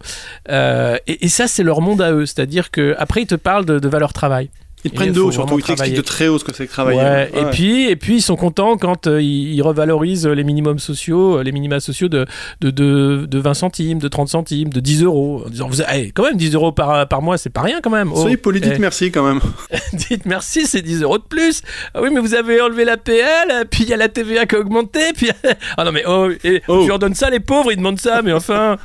Euh, 0.51 0.97
et, 1.07 1.29
ça, 1.29 1.49
c'est 1.49 1.63
leur 1.63 1.81
monde 1.81 2.03
à 2.03 2.13
eux. 2.13 2.27
C'est-à-dire 2.27 2.71
que 2.71 2.95
après, 2.99 3.23
ils 3.23 3.27
te 3.27 3.35
parlent 3.35 3.65
de, 3.65 3.79
de 3.79 3.89
valeur 3.89 4.13
travail. 4.13 4.51
Ils 4.85 4.91
te 4.91 4.95
prennent 4.97 5.13
de 5.13 5.21
haut, 5.21 5.33
surtout. 5.33 5.59
Ils 5.59 5.65
t'expliquent 5.65 5.97
de 5.97 6.01
très 6.01 6.29
haut 6.29 6.39
ce 6.39 6.45
que 6.45 6.55
c'est 6.55 6.67
que 6.67 6.71
travailler. 6.71 6.99
Ouais, 7.01 7.07
Ouais. 7.07 7.43
Et 7.43 7.45
puis, 7.51 7.89
et 7.89 7.97
puis 7.97 8.17
ils 8.17 8.23
sont 8.23 8.37
contents 8.37 8.77
quand 8.77 9.07
euh, 9.07 9.21
ils, 9.21 9.61
revalorisent 9.63 10.27
les 10.27 10.45
minimums 10.45 10.79
sociaux, 10.79 11.39
euh, 11.39 11.43
les 11.43 11.51
minima 11.51 11.81
sociaux 11.81 12.09
de, 12.09 12.27
de, 12.61 12.71
de, 12.71 13.27
de 13.27 13.39
20 13.39 13.55
centimes, 13.55 13.99
de 13.99 14.09
30 14.09 14.29
centimes, 14.29 14.69
de 14.69 14.81
10 14.81 15.03
euros. 15.05 15.43
En 15.47 15.49
disant, 15.51 15.69
vous, 15.69 15.83
hey, 15.83 16.13
quand 16.13 16.25
même, 16.25 16.37
10 16.37 16.55
euros 16.55 16.73
par, 16.73 17.09
par 17.09 17.23
mois, 17.23 17.39
c'est 17.39 17.51
pas 17.51 17.63
rien 17.63 17.81
quand 17.83 17.91
même. 17.91 18.13
Oh, 18.13 18.21
Soyez 18.21 18.37
poli, 18.37 18.61
dites 18.61 18.75
eh, 18.77 18.79
merci 18.79 19.11
quand 19.11 19.27
même. 19.27 19.41
dites 19.93 20.27
merci, 20.27 20.67
c'est 20.67 20.83
10 20.83 21.03
euros 21.03 21.19
de 21.19 21.25
plus. 21.25 21.63
Ah 21.95 22.01
oui, 22.03 22.11
mais 22.13 22.21
vous 22.21 22.35
avez 22.35 22.61
enlevé 22.61 22.85
la 22.85 22.97
PL, 22.97 23.67
puis 23.71 23.85
il 23.85 23.89
y 23.89 23.95
a 23.95 23.97
la 23.97 24.09
TVA 24.09 24.47
qui 24.47 24.57
a 24.57 24.61
augmenté, 24.61 25.13
puis. 25.17 25.31
ah 25.77 25.85
non, 25.85 25.93
mais 25.93 26.05
oh, 26.07 26.29
et, 26.45 26.63
Oh. 26.69 26.83
je 26.83 26.89
leur 26.89 26.99
donne 26.99 27.15
ça, 27.15 27.31
les 27.31 27.41
pauvres, 27.41 27.73
ils 27.73 27.77
demandent 27.77 28.01
ça, 28.01 28.23
mais 28.23 28.33
enfin. 28.33 28.77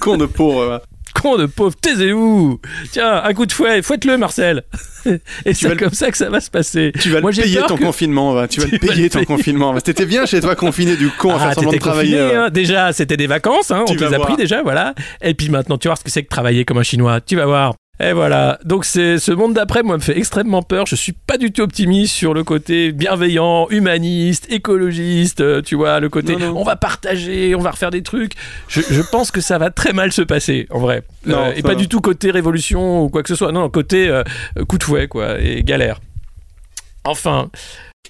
Con 0.00 0.16
de 0.16 0.26
pauvre. 0.26 0.80
Con 1.22 1.36
de 1.36 1.46
pauvre, 1.46 1.74
taisez-vous 1.80 2.58
Tiens, 2.90 3.22
un 3.24 3.32
coup 3.34 3.46
de 3.46 3.52
fouet, 3.52 3.80
fouette-le, 3.82 4.16
Marcel 4.18 4.64
Et 5.44 5.54
c'est 5.54 5.68
le- 5.68 5.76
comme 5.76 5.92
ça 5.92 6.10
que 6.10 6.16
ça 6.16 6.28
va 6.30 6.40
se 6.40 6.50
passer. 6.50 6.92
Tu 7.00 7.10
vas 7.10 7.20
Moi, 7.20 7.30
le 7.30 7.42
payer 7.42 7.60
ton 7.68 7.76
que- 7.76 7.84
confinement, 7.84 8.32
va. 8.34 8.48
Tu 8.48 8.60
vas 8.60 8.66
Tu 8.70 8.72
le 8.72 8.78
vas 8.86 8.92
payer 8.94 9.08
ton 9.08 9.18
payer. 9.20 9.26
confinement. 9.26 9.80
T'étais 9.80 10.06
bien 10.06 10.26
chez 10.26 10.40
toi 10.40 10.54
confiné 10.56 10.96
du 10.96 11.10
con 11.10 11.34
à 11.34 11.38
faire 11.38 11.48
Ah, 11.50 11.54
semblant 11.54 11.72
de 11.72 11.76
travailler. 11.78 12.16
confiné, 12.18 12.34
euh. 12.34 12.44
hein. 12.46 12.50
Déjà, 12.50 12.92
c'était 12.92 13.16
des 13.16 13.26
vacances, 13.26 13.70
hein, 13.70 13.80
on 13.82 13.84
Tu 13.86 13.96
te 13.96 14.04
les 14.04 14.14
a 14.14 14.18
pris 14.18 14.36
déjà, 14.36 14.62
voilà. 14.62 14.94
Et 15.22 15.34
puis 15.34 15.48
maintenant, 15.48 15.78
tu 15.78 15.88
vas 15.88 15.92
voir 15.92 15.98
ce 15.98 16.04
que 16.04 16.10
c'est 16.10 16.22
que 16.22 16.28
travailler 16.28 16.64
comme 16.64 16.78
un 16.78 16.82
Chinois. 16.82 17.20
Tu 17.20 17.36
vas 17.36 17.46
voir. 17.46 17.74
Et 18.02 18.12
voilà. 18.12 18.58
Donc 18.64 18.84
c'est 18.84 19.18
ce 19.18 19.30
monde 19.30 19.54
d'après, 19.54 19.84
moi, 19.84 19.96
me 19.96 20.02
fait 20.02 20.18
extrêmement 20.18 20.62
peur. 20.62 20.86
Je 20.86 20.96
suis 20.96 21.12
pas 21.12 21.38
du 21.38 21.52
tout 21.52 21.62
optimiste 21.62 22.12
sur 22.12 22.34
le 22.34 22.42
côté 22.42 22.90
bienveillant, 22.90 23.68
humaniste, 23.70 24.50
écologiste. 24.50 25.40
euh, 25.40 25.62
tu 25.62 25.76
vois, 25.76 26.00
le 26.00 26.08
côté 26.08 26.32
Non, 26.34 26.52
non. 26.52 26.60
on 26.60 26.64
va 26.64 26.74
partager, 26.74 27.54
on 27.54 27.60
va 27.60 27.70
refaire 27.70 27.92
des 27.92 28.02
trucs. 28.02 28.32
Je, 28.66 28.80
je 28.80 29.02
pense 29.02 29.30
que 29.30 29.40
ça 29.40 29.56
va 29.58 29.70
très 29.70 29.92
mal 29.92 30.10
se 30.10 30.22
passer, 30.22 30.66
en 30.70 30.80
vrai. 30.80 31.04
Euh, 31.28 31.52
et 31.54 31.62
pas 31.62 31.68
va. 31.70 31.74
du 31.76 31.86
tout 31.86 32.00
côté 32.00 32.32
révolution 32.32 33.04
ou 33.04 33.08
quoi 33.08 33.22
que 33.22 33.28
ce 33.28 33.36
soit. 33.36 33.52
Non, 33.52 33.70
côté 33.70 34.08
euh, 34.08 34.24
coup 34.68 34.78
de 34.78 34.82
fouet, 34.82 35.06
quoi, 35.06 35.40
et 35.40 35.62
galère. 35.62 36.00
Enfin. 37.04 37.50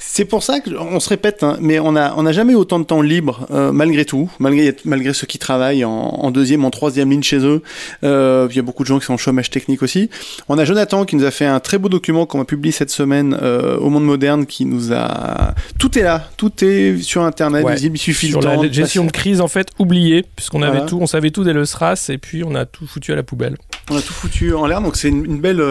C'est 0.04 0.24
pour 0.24 0.42
ça 0.42 0.60
qu'on 0.60 1.00
se 1.00 1.08
répète, 1.08 1.42
hein, 1.42 1.56
mais 1.60 1.78
on 1.78 1.92
n'a 1.92 2.14
on 2.16 2.26
a 2.26 2.32
jamais 2.32 2.54
autant 2.54 2.78
de 2.78 2.84
temps 2.84 3.00
libre, 3.00 3.46
euh, 3.50 3.72
malgré 3.72 4.04
tout, 4.04 4.30
malgré, 4.38 4.76
malgré 4.84 5.14
ceux 5.14 5.26
qui 5.26 5.38
travaillent 5.38 5.84
en, 5.84 6.30
deuxième, 6.30 6.64
en 6.64 6.70
troisième 6.70 7.10
ligne 7.10 7.22
chez 7.22 7.38
eux. 7.38 7.62
Euh, 8.04 8.46
il 8.50 8.56
y 8.56 8.58
a 8.58 8.62
beaucoup 8.62 8.82
de 8.82 8.88
gens 8.88 8.98
qui 8.98 9.06
sont 9.06 9.14
en 9.14 9.18
chômage 9.18 9.48
technique 9.48 9.82
aussi. 9.82 10.10
On 10.48 10.58
a 10.58 10.64
Jonathan 10.64 11.04
qui 11.04 11.16
nous 11.16 11.24
a 11.24 11.30
fait 11.30 11.46
un 11.46 11.60
très 11.60 11.78
beau 11.78 11.88
document 11.88 12.26
qu'on 12.26 12.38
va 12.38 12.44
publier 12.44 12.72
cette 12.72 12.90
semaine 12.90 13.36
euh, 13.40 13.78
au 13.78 13.88
Monde 13.88 14.04
Moderne, 14.04 14.44
qui 14.44 14.66
nous 14.66 14.92
a... 14.92 15.54
Tout 15.78 15.98
est 15.98 16.02
là, 16.02 16.28
tout 16.36 16.52
est 16.62 17.00
sur 17.00 17.22
Internet, 17.22 17.64
il 17.80 17.96
suffit 17.96 18.28
sur 18.28 18.42
la 18.42 18.70
gestion 18.70 19.04
de 19.04 19.12
crise, 19.12 19.40
en 19.40 19.48
fait, 19.48 19.68
oublié, 19.78 20.24
puisqu'on 20.36 20.62
avait 20.62 20.84
tout, 20.84 20.98
on 21.00 21.06
savait 21.06 21.30
tout 21.30 21.44
dès 21.44 21.52
le 21.52 21.64
SRAS, 21.64 22.10
et 22.10 22.18
puis 22.18 22.44
on 22.44 22.54
a 22.54 22.66
tout 22.66 22.86
foutu 22.86 23.12
à 23.12 23.16
la 23.16 23.22
poubelle. 23.22 23.56
On 23.90 23.96
a 23.96 24.02
tout 24.02 24.12
foutu 24.12 24.52
en 24.52 24.66
l'air, 24.66 24.82
donc 24.82 24.96
c'est 24.96 25.08
une, 25.08 25.40
belle... 25.40 25.62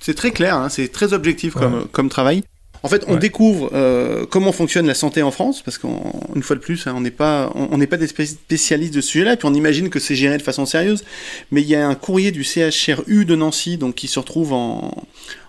c'est 0.00 0.14
très 0.14 0.32
clair, 0.32 0.56
hein, 0.56 0.68
c'est 0.68 0.88
très 0.88 1.12
objectif 1.14 1.54
comme, 1.54 1.86
comme 1.92 2.08
travail. 2.08 2.42
En 2.82 2.88
fait, 2.88 3.04
on 3.08 3.16
découvre 3.16 3.70
euh, 3.72 4.26
comment 4.26 4.52
fonctionne 4.52 4.86
la 4.86 4.94
santé 4.94 5.22
en 5.22 5.30
France, 5.30 5.62
parce 5.62 5.78
qu'une 5.78 6.42
fois 6.42 6.56
de 6.56 6.60
plus, 6.60 6.86
hein, 6.86 6.94
on 6.96 7.00
n'est 7.00 7.10
pas, 7.10 7.52
on 7.54 7.76
n'est 7.78 7.86
pas 7.86 7.96
des 7.96 8.06
spécialistes 8.06 8.94
de 8.94 9.00
ce 9.00 9.08
sujet-là, 9.08 9.36
puis 9.36 9.48
on 9.48 9.54
imagine 9.54 9.90
que 9.90 9.98
c'est 9.98 10.14
géré 10.14 10.38
de 10.38 10.42
façon 10.42 10.66
sérieuse. 10.66 11.04
Mais 11.50 11.62
il 11.62 11.68
y 11.68 11.74
a 11.74 11.86
un 11.86 11.94
courrier 11.94 12.30
du 12.30 12.44
CHRU 12.44 13.24
de 13.24 13.34
Nancy, 13.34 13.78
donc 13.78 13.94
qui 13.96 14.06
se 14.06 14.18
retrouve 14.18 14.52
en, 14.52 14.92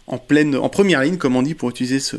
en 0.07 0.17
pleine, 0.17 0.55
en 0.55 0.69
première 0.69 1.03
ligne, 1.03 1.17
comme 1.17 1.36
on 1.36 1.43
dit, 1.43 1.53
pour 1.53 1.69
utiliser 1.69 2.00
ce, 2.00 2.17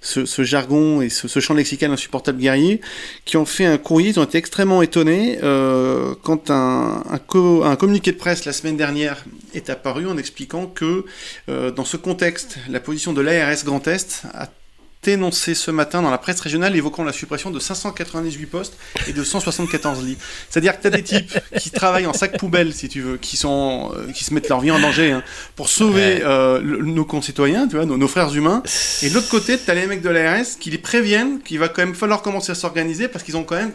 ce, 0.00 0.42
jargon 0.42 1.00
et 1.00 1.08
ce, 1.08 1.40
champ 1.40 1.54
lexical 1.54 1.90
insupportable 1.90 2.38
guerrier, 2.38 2.80
qui 3.24 3.36
ont 3.36 3.46
fait 3.46 3.66
un 3.66 3.78
courrier, 3.78 4.10
ils 4.10 4.20
ont 4.20 4.24
été 4.24 4.38
extrêmement 4.38 4.82
étonnés 4.82 5.38
euh, 5.42 6.14
quand 6.22 6.50
un, 6.50 7.02
un, 7.10 7.76
communiqué 7.76 8.12
de 8.12 8.16
presse 8.16 8.44
la 8.44 8.52
semaine 8.52 8.76
dernière 8.76 9.24
est 9.54 9.70
apparu 9.70 10.06
en 10.06 10.18
expliquant 10.18 10.66
que 10.66 11.04
euh, 11.48 11.70
dans 11.70 11.84
ce 11.84 11.96
contexte, 11.96 12.58
la 12.68 12.80
position 12.80 13.12
de 13.12 13.20
l'ARS 13.20 13.64
Grand 13.64 13.86
Est 13.86 14.22
a 14.34 14.48
énoncé 15.06 15.54
ce 15.54 15.70
matin 15.70 16.02
dans 16.02 16.10
la 16.10 16.18
presse 16.18 16.40
régionale 16.40 16.76
évoquant 16.76 17.04
la 17.04 17.12
suppression 17.12 17.50
de 17.50 17.58
598 17.58 18.46
postes 18.46 18.76
et 19.06 19.12
de 19.12 19.24
174 19.24 20.04
lits. 20.04 20.18
C'est-à-dire 20.50 20.76
que 20.76 20.82
tu 20.82 20.86
as 20.88 20.90
des 20.90 21.02
types 21.02 21.38
qui 21.58 21.70
travaillent 21.70 22.06
en 22.06 22.12
sac 22.12 22.36
poubelle, 22.38 22.72
si 22.74 22.88
tu 22.88 23.00
veux, 23.00 23.16
qui, 23.16 23.36
sont, 23.36 23.92
euh, 23.94 24.12
qui 24.12 24.24
se 24.24 24.34
mettent 24.34 24.48
leur 24.48 24.60
vie 24.60 24.70
en 24.70 24.78
danger 24.78 25.12
hein, 25.12 25.22
pour 25.56 25.68
sauver 25.68 26.20
euh, 26.22 26.60
nos 26.60 27.04
concitoyens, 27.04 27.68
tu 27.68 27.76
vois, 27.76 27.86
nos, 27.86 28.08
frères 28.08 28.34
humains. 28.34 28.62
Et 29.02 29.08
de 29.08 29.14
l'autre 29.14 29.28
côté, 29.28 29.58
tu 29.58 29.70
as 29.70 29.74
les 29.74 29.86
mecs 29.86 30.02
de 30.02 30.10
l'ARS 30.10 30.46
qui 30.58 30.70
les 30.70 30.78
préviennent 30.78 31.40
qu'il 31.42 31.58
va 31.58 31.68
quand 31.68 31.82
même 31.82 31.94
falloir 31.94 32.22
commencer 32.22 32.52
à 32.52 32.54
s'organiser 32.54 33.08
parce 33.08 33.24
qu'ils 33.24 33.36
ont 33.36 33.44
quand 33.44 33.56
même 33.56 33.72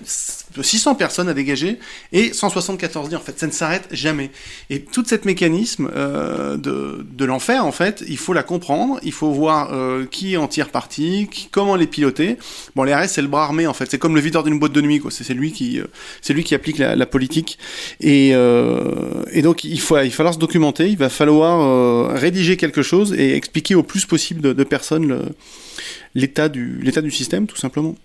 600 0.61 0.95
personnes 0.95 1.29
à 1.29 1.33
dégager 1.33 1.79
et 2.11 2.33
174 2.33 3.09
lits. 3.09 3.15
En 3.15 3.19
fait, 3.19 3.39
ça 3.39 3.47
ne 3.47 3.51
s'arrête 3.51 3.87
jamais. 3.91 4.31
Et 4.69 4.81
toute 4.81 5.07
cette 5.07 5.25
mécanisme 5.25 5.89
euh, 5.95 6.57
de, 6.57 7.25
l'enfer, 7.25 7.65
en 7.65 7.71
fait, 7.71 8.03
il 8.07 8.17
faut 8.17 8.33
la 8.33 8.43
comprendre, 8.43 8.99
il 9.03 9.13
faut 9.13 9.31
voir 9.31 9.71
qui 10.09 10.35
en 10.35 10.47
tire 10.47 10.69
parti, 10.69 11.29
comment 11.51 11.75
les 11.75 11.87
piloter. 11.87 12.37
Bon, 12.75 12.83
les 12.83 12.93
RS, 12.93 13.07
c'est 13.07 13.21
le 13.21 13.27
bras 13.27 13.43
armé 13.43 13.67
en 13.67 13.73
fait. 13.73 13.89
C'est 13.89 13.97
comme 13.97 14.15
le 14.15 14.21
videur 14.21 14.43
d'une 14.43 14.59
boîte 14.59 14.71
de 14.71 14.81
nuit, 14.81 14.99
quoi. 14.99 15.11
C'est 15.11 15.33
lui 15.33 15.51
qui, 15.51 15.79
euh, 15.79 15.85
c'est 16.21 16.33
lui 16.33 16.43
qui 16.43 16.55
applique 16.55 16.77
la, 16.77 17.05
politique. 17.05 17.57
Et, 17.99 18.31
euh, 18.33 19.23
donc, 19.41 19.63
il 19.63 19.79
faut, 19.79 19.97
il 19.99 20.09
va 20.09 20.15
falloir 20.15 20.33
se 20.33 20.39
documenter. 20.39 20.89
Il 20.89 20.97
va 20.97 21.09
falloir 21.09 21.61
euh, 21.61 22.13
rédiger 22.13 22.57
quelque 22.57 22.81
chose 22.81 23.13
et 23.13 23.35
expliquer 23.35 23.75
au 23.75 23.83
plus 23.83 24.05
possible 24.05 24.41
de, 24.41 24.53
de 24.53 24.63
personnes 24.63 25.33
l'état 26.15 26.49
du, 26.49 26.79
l'état 26.81 27.01
du 27.01 27.11
système, 27.11 27.47
tout 27.47 27.57
simplement. 27.57 27.95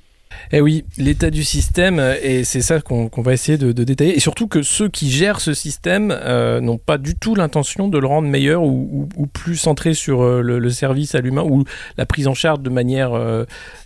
Eh 0.53 0.61
oui, 0.61 0.85
l'état 0.97 1.31
du 1.31 1.45
système, 1.45 1.99
euh, 1.99 2.15
et 2.23 2.45
c'est 2.45 2.63
ça 2.63 2.81
qu'on 2.81 3.11
va 3.17 3.33
essayer 3.33 3.59
de, 3.59 3.73
détailler. 3.73 4.17
Et 4.17 4.21
surtout 4.21 4.49
que 4.49 4.63
ceux 4.63 4.89
qui 4.89 5.11
gèrent 5.11 5.41
ce 5.41 5.53
système 5.53 6.11
euh, 6.11 6.61
n'ont 6.61 6.79
pas 6.79 6.99
du 6.99 7.15
tout 7.15 7.35
l'intention 7.35 7.89
de 7.89 7.99
le 7.99 8.07
rendre 8.07 8.29
meilleur 8.29 8.63
ou, 8.63 9.09
plus 9.33 9.57
centré 9.57 9.95
sur 9.95 10.23
euh, 10.23 10.41
le, 10.41 10.71
service 10.71 11.15
à 11.15 11.21
l'humain 11.21 11.43
ou 11.43 11.65
la 11.97 12.07
prise 12.07 12.29
en 12.29 12.35
charge 12.35 12.61
de 12.61 12.71
manière 12.71 13.11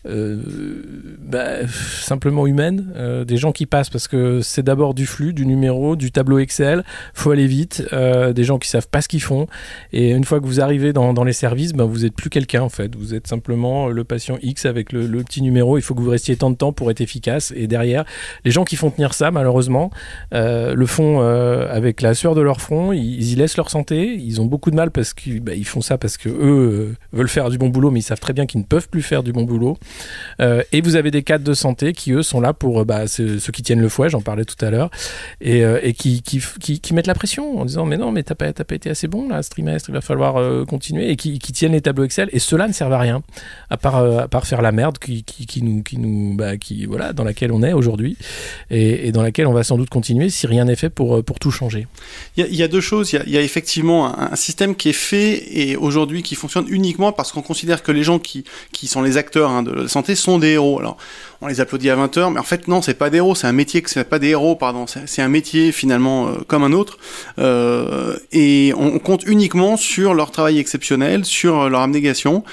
bah, 0.05 1.67
simplement 2.01 2.47
humaine 2.47 3.25
des 3.27 3.37
gens 3.37 3.53
qui 3.53 3.67
passent. 3.67 3.91
Parce 3.91 4.09
que 4.09 4.41
c'est 4.41 4.63
d'abord 4.63 4.95
du 4.95 5.07
flux, 5.07 5.33
du 5.33 5.47
numéro, 5.47 5.97
du 5.97 6.13
tableau 6.13 6.39
Excel, 6.39 6.85
faut 7.15 7.31
aller 7.31 7.47
vite, 7.47 7.85
des 7.93 8.45
gens 8.45 8.59
qui 8.59 8.69
savent 8.69 8.89
pas 8.89 9.01
ce 9.01 9.09
qu'ils 9.09 9.23
font. 9.23 9.47
Et 9.93 10.11
une 10.11 10.25
fois 10.25 10.41
que 10.41 10.47
vous 10.47 10.61
arrivez 10.61 10.93
dans, 10.93 11.25
les 11.25 11.33
services, 11.33 11.73
ben, 11.73 11.85
vous 11.85 12.01
n'êtes 12.01 12.15
plus 12.15 12.31
quelqu'un 12.31 12.63
en 12.63 12.69
fait. 12.69 12.95
Vous 12.97 13.15
êtes 13.15 13.27
simplement 13.27 13.89
le 13.89 14.05
patient 14.05 14.39
X 14.43 14.67
avec 14.67 14.93
le, 14.93 15.07
le 15.07 15.23
petit 15.23 15.43
numéro. 15.43 15.79
Il 15.79 15.83
faut 15.83 15.95
que 15.95 16.01
vous 16.01 16.11
restiez 16.11 16.32
tant 16.37 16.51
de 16.51 16.57
temps 16.57 16.73
pour 16.73 16.91
être 16.91 17.01
efficace. 17.01 17.53
Et 17.57 17.67
derrière, 17.67 18.05
les 18.45 18.51
gens 18.51 18.65
qui 18.65 18.77
font 18.77 18.91
tenir 18.91 19.15
ça, 19.15 19.31
malheureusement, 19.31 19.91
euh, 20.35 20.75
le 20.75 20.87
font 20.87 21.21
euh, 21.21 21.73
avec 21.73 22.03
la 22.03 22.15
sueur 22.15 22.35
de 22.35 22.41
leur 22.41 22.61
front. 22.61 22.93
Ils, 22.93 23.33
y 23.33 23.35
laissent 23.35 23.57
leur 23.57 23.71
santé. 23.71 24.15
Ils 24.15 24.41
ont 24.41 24.47
beaucoup 24.47 24.71
de 24.71 24.77
mal 24.77 24.91
parce 24.91 25.15
qu'ils 25.15 25.41
bah, 25.41 25.53
font 25.65 25.81
ça 25.81 25.99
parce 25.99 26.17
que 26.17 26.29
eux 26.29 26.35
euh, 26.43 26.97
veulent 27.13 27.29
faire 27.29 27.51
du 27.51 27.59
bon 27.59 27.69
boulot, 27.69 27.91
mais 27.91 28.01
ils 28.01 28.05
savent 28.05 28.21
très 28.21 28.33
bien 28.33 28.47
qu'ils 28.47 28.61
ne 28.61 28.65
peuvent 28.65 28.89
plus 28.89 29.03
faire 29.03 29.23
du 29.23 29.33
bon 29.33 29.43
boulot. 29.43 29.79
et 30.41 30.81
vous 30.81 30.97
avez 30.97 31.11
des 31.11 31.23
cadres 31.23 31.45
de 31.45 31.55
santé 31.55 31.93
qui 31.93 32.13
eux 32.13 32.23
sont 32.23 32.41
là 32.41 32.53
pour 32.53 32.85
bah, 32.85 33.07
ceux, 33.07 33.39
qui 33.39 33.63
tiennent 33.63 33.81
le 33.81 33.89
fouet, 33.89 34.09
j'en 34.09 34.21
parlais 34.21 34.45
tout 34.45 34.63
à 34.65 34.71
l'heure, 34.71 34.91
et, 35.41 35.93
qui, 35.93 36.23
mettent 36.93 37.07
la 37.07 37.15
pression 37.15 37.61
en 37.61 37.65
disant 37.65 37.87
mais 37.87 37.97
non 37.97 38.13
mais 38.13 38.23
t'as 38.23 38.35
pas, 38.35 38.53
pas 38.53 38.75
été 38.75 38.91
assez 38.91 39.09
bon 39.09 39.29
là 39.29 39.43
ce 39.43 39.51
trimestre, 39.51 39.89
il 39.89 39.93
va 39.93 40.01
falloir 40.01 40.67
continuer 40.67 41.11
et 41.11 41.17
qui, 41.17 41.39
tiennent 41.39 41.73
les 41.73 41.81
tableaux 41.81 42.05
Excel. 42.05 42.29
Et 42.33 42.39
cela 42.39 42.67
ne 42.67 42.73
servent 42.73 42.93
à 42.93 42.99
rien 42.99 43.23
à 43.71 43.77
part, 43.77 44.47
faire 44.47 44.63
la 44.63 44.73
merde 44.73 44.99
qui 44.99 45.63
nous 45.63 45.83
bah, 46.35 46.53
dans 47.13 47.25
laquelle 47.25 47.53
on 47.53 47.63
est 47.63 47.73
aujourd'hui 47.73 48.17
et, 48.71 49.13
dans 49.13 49.23
laquelle 49.23 49.47
on 49.47 49.53
va 49.53 49.65
sans 49.65 49.77
doute 49.77 49.91
continuer 49.91 50.31
si 50.31 50.47
rien 50.47 50.65
n'est 50.65 50.77
fait 50.77 50.91
pour, 50.91 51.17
euh, 51.17 51.23
tout 51.41 51.51
changer. 51.51 51.87
Il 52.37 52.55
y, 52.55 52.63
a, 52.63 52.69
deux 52.69 52.81
choses. 52.81 53.13
Il 53.13 53.33
y 53.33 53.39
a, 53.39 53.43
effectivement 53.43 54.19
un, 54.19 54.37
système 54.37 54.75
qui 54.77 54.89
est 54.89 54.95
fait 54.95 55.43
et 55.51 55.77
aujourd'hui 55.77 56.23
qui 56.23 56.35
fonctionne 56.35 56.67
uniquement 56.69 57.13
parce 57.13 57.33
qu'on 57.33 57.43
considère 57.43 57.83
que 57.83 57.93
les 57.93 58.03
gens 58.03 58.19
qui, 58.19 58.45
sont 58.87 59.03
les 59.03 59.17
acteurs 59.17 59.51
hein, 59.51 59.63
de 59.63 59.73
la 59.73 59.89
santé 59.89 60.15
sont 60.15 60.39
des 60.39 60.51
héros. 60.51 60.79
Alors, 60.79 60.97
on 61.41 61.49
les 61.49 61.61
applaudit 61.61 61.91
à 61.91 61.97
20h, 61.97 62.33
mais 62.33 62.39
en 62.39 62.45
fait, 62.45 62.69
non, 62.69 62.83
c'est 62.83 62.95
pas 62.95 63.11
des 63.11 63.17
héros, 63.19 63.35
c'est 63.35 63.47
un 63.47 63.53
métier, 63.53 63.83
c'est 63.87 64.09
pas 64.09 64.19
des 64.19 64.29
héros, 64.29 64.55
pardon, 64.55 64.87
c'est 64.87 65.23
un 65.23 65.29
métier 65.29 65.73
finalement 65.73 66.29
euh, 66.29 66.33
comme 66.47 66.63
un 66.63 66.73
autre. 66.73 66.99
Euh, 67.39 68.17
et 68.31 68.73
on, 68.77 68.99
compte 68.99 69.25
uniquement 69.27 69.77
sur 69.77 70.15
leur 70.15 70.31
travail 70.31 70.59
exceptionnel, 70.59 71.25
sur 71.25 71.69
leur 71.69 71.81
abnégation 71.81 72.45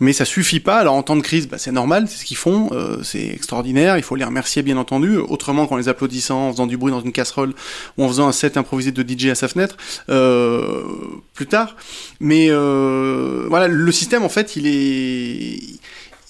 mais 0.00 0.12
ça 0.12 0.24
suffit 0.24 0.60
pas. 0.60 0.78
Alors 0.78 0.94
en 0.94 1.02
temps 1.02 1.16
de 1.16 1.22
crise, 1.22 1.48
bah, 1.48 1.58
c'est 1.58 1.72
normal, 1.72 2.06
c'est 2.08 2.18
ce 2.18 2.24
qu'ils 2.24 2.36
font, 2.36 2.70
euh, 2.72 3.02
c'est 3.02 3.26
extraordinaire, 3.26 3.96
il 3.96 4.02
faut 4.02 4.16
les 4.16 4.24
remercier 4.24 4.62
bien 4.62 4.76
entendu, 4.76 5.16
autrement 5.16 5.66
qu'en 5.66 5.76
les 5.76 5.88
applaudissant, 5.88 6.48
en 6.48 6.52
faisant 6.52 6.66
du 6.66 6.76
bruit 6.76 6.92
dans 6.92 7.00
une 7.00 7.12
casserole 7.12 7.54
ou 7.96 8.04
en 8.04 8.08
faisant 8.08 8.28
un 8.28 8.32
set 8.32 8.56
improvisé 8.56 8.92
de 8.92 9.02
DJ 9.06 9.26
à 9.26 9.34
sa 9.34 9.48
fenêtre 9.48 9.76
euh, 10.08 10.82
plus 11.34 11.46
tard. 11.46 11.76
Mais 12.20 12.46
euh, 12.50 13.46
voilà, 13.48 13.68
le 13.68 13.92
système 13.92 14.22
en 14.22 14.28
fait, 14.28 14.56
il 14.56 14.66
est 14.66 15.60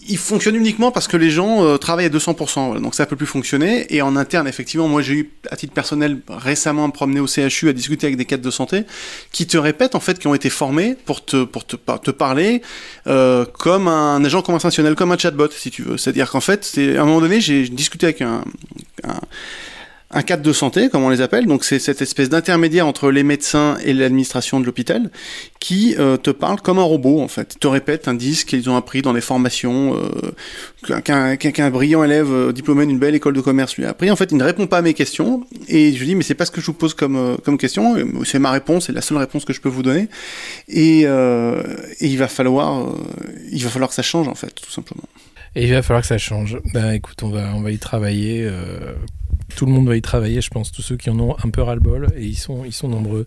il 0.08 0.18
fonctionne 0.18 0.54
uniquement 0.56 0.90
parce 0.90 1.08
que 1.08 1.16
les 1.16 1.30
gens 1.30 1.64
euh, 1.64 1.76
travaillent 1.76 2.06
à 2.06 2.10
200%. 2.10 2.80
donc 2.80 2.94
ça 2.94 3.06
peut 3.06 3.16
plus 3.16 3.26
fonctionner. 3.26 3.86
Et 3.94 4.02
en 4.02 4.16
interne, 4.16 4.46
effectivement, 4.46 4.88
moi 4.88 5.02
j'ai 5.02 5.14
eu 5.14 5.30
à 5.50 5.56
titre 5.56 5.72
personnel 5.72 6.20
récemment 6.28 6.84
à 6.84 6.86
me 6.88 6.92
promener 6.92 7.20
au 7.20 7.26
CHU 7.26 7.68
à 7.68 7.72
discuter 7.72 8.06
avec 8.06 8.16
des 8.16 8.24
cadres 8.24 8.42
de 8.42 8.50
santé 8.50 8.84
qui 9.32 9.46
te 9.46 9.56
répètent 9.56 9.94
en 9.94 10.00
fait 10.00 10.18
qui 10.18 10.26
ont 10.26 10.34
été 10.34 10.50
formés 10.50 10.96
pour 11.04 11.24
te 11.24 11.44
pour 11.44 11.66
te, 11.66 11.76
te 11.76 12.10
parler 12.10 12.62
euh, 13.06 13.44
comme 13.58 13.88
un 13.88 14.24
agent 14.24 14.42
conversationnel, 14.42 14.94
comme 14.94 15.12
un 15.12 15.18
chatbot 15.18 15.48
si 15.50 15.70
tu 15.70 15.82
veux. 15.82 15.96
C'est-à-dire 15.96 16.30
qu'en 16.30 16.40
fait, 16.40 16.64
c'est 16.64 16.96
à 16.96 17.02
un 17.02 17.04
moment 17.04 17.20
donné, 17.20 17.40
j'ai 17.40 17.68
discuté 17.68 18.06
avec 18.06 18.22
un, 18.22 18.44
un 19.04 19.20
un 20.14 20.22
cadre 20.22 20.42
de 20.42 20.52
santé, 20.52 20.88
comme 20.88 21.02
on 21.02 21.10
les 21.10 21.20
appelle. 21.20 21.46
Donc 21.46 21.64
c'est 21.64 21.80
cette 21.80 22.00
espèce 22.00 22.28
d'intermédiaire 22.28 22.86
entre 22.86 23.10
les 23.10 23.24
médecins 23.24 23.76
et 23.84 23.92
l'administration 23.92 24.60
de 24.60 24.64
l'hôpital 24.64 25.10
qui 25.58 25.96
euh, 25.98 26.16
te 26.16 26.30
parle 26.30 26.60
comme 26.60 26.78
un 26.78 26.84
robot 26.84 27.20
en 27.20 27.28
fait. 27.28 27.58
te 27.58 27.66
répète 27.66 28.06
un 28.06 28.14
disque 28.14 28.48
qu'ils 28.48 28.70
ont 28.70 28.76
appris 28.76 29.02
dans 29.02 29.12
les 29.12 29.20
formations 29.20 29.96
euh, 29.96 31.00
qu'un 31.00 31.70
brillant 31.70 32.04
élève 32.04 32.30
euh, 32.30 32.52
diplômé 32.52 32.86
d'une 32.86 32.98
belle 32.98 33.16
école 33.16 33.34
de 33.34 33.40
commerce 33.40 33.76
lui 33.76 33.84
a 33.84 33.90
appris. 33.90 34.10
En 34.10 34.16
fait, 34.16 34.30
il 34.30 34.36
ne 34.36 34.44
répond 34.44 34.68
pas 34.68 34.78
à 34.78 34.82
mes 34.82 34.94
questions 34.94 35.44
et 35.68 35.92
je 35.92 35.98
lui 35.98 36.06
dis 36.06 36.14
mais 36.14 36.22
c'est 36.22 36.34
pas 36.34 36.46
ce 36.46 36.52
que 36.52 36.60
je 36.60 36.66
vous 36.66 36.74
pose 36.74 36.94
comme 36.94 37.16
euh, 37.16 37.36
comme 37.44 37.58
question. 37.58 37.96
C'est 38.24 38.38
ma 38.38 38.52
réponse, 38.52 38.86
c'est 38.86 38.92
la 38.92 39.02
seule 39.02 39.18
réponse 39.18 39.44
que 39.44 39.52
je 39.52 39.60
peux 39.60 39.68
vous 39.68 39.82
donner. 39.82 40.08
Et, 40.68 41.02
et 41.02 42.06
il 42.06 42.18
va 42.18 42.28
falloir 42.28 42.86
il 43.50 43.62
va 43.64 43.70
falloir 43.70 43.88
que 43.88 43.94
ça 43.96 44.02
change 44.02 44.28
en 44.28 44.34
fait 44.34 44.54
tout 44.54 44.70
simplement. 44.70 45.04
Et 45.56 45.64
il 45.64 45.72
va 45.72 45.82
falloir 45.82 46.02
que 46.02 46.08
ça 46.08 46.18
change. 46.18 46.58
Ben 46.72 46.92
écoute, 46.92 47.22
on 47.22 47.28
va 47.28 47.52
on 47.54 47.62
va 47.62 47.70
y 47.70 47.78
travailler 47.78 48.48
tout 49.54 49.66
le 49.66 49.72
monde 49.72 49.88
va 49.88 49.96
y 49.96 50.02
travailler, 50.02 50.40
je 50.40 50.50
pense, 50.50 50.72
tous 50.72 50.82
ceux 50.82 50.96
qui 50.96 51.10
en 51.10 51.18
ont 51.18 51.36
un 51.42 51.50
peu 51.50 51.62
ras-le-bol, 51.62 52.08
et 52.16 52.24
ils 52.24 52.36
sont, 52.36 52.64
ils 52.64 52.72
sont 52.72 52.88
nombreux. 52.88 53.26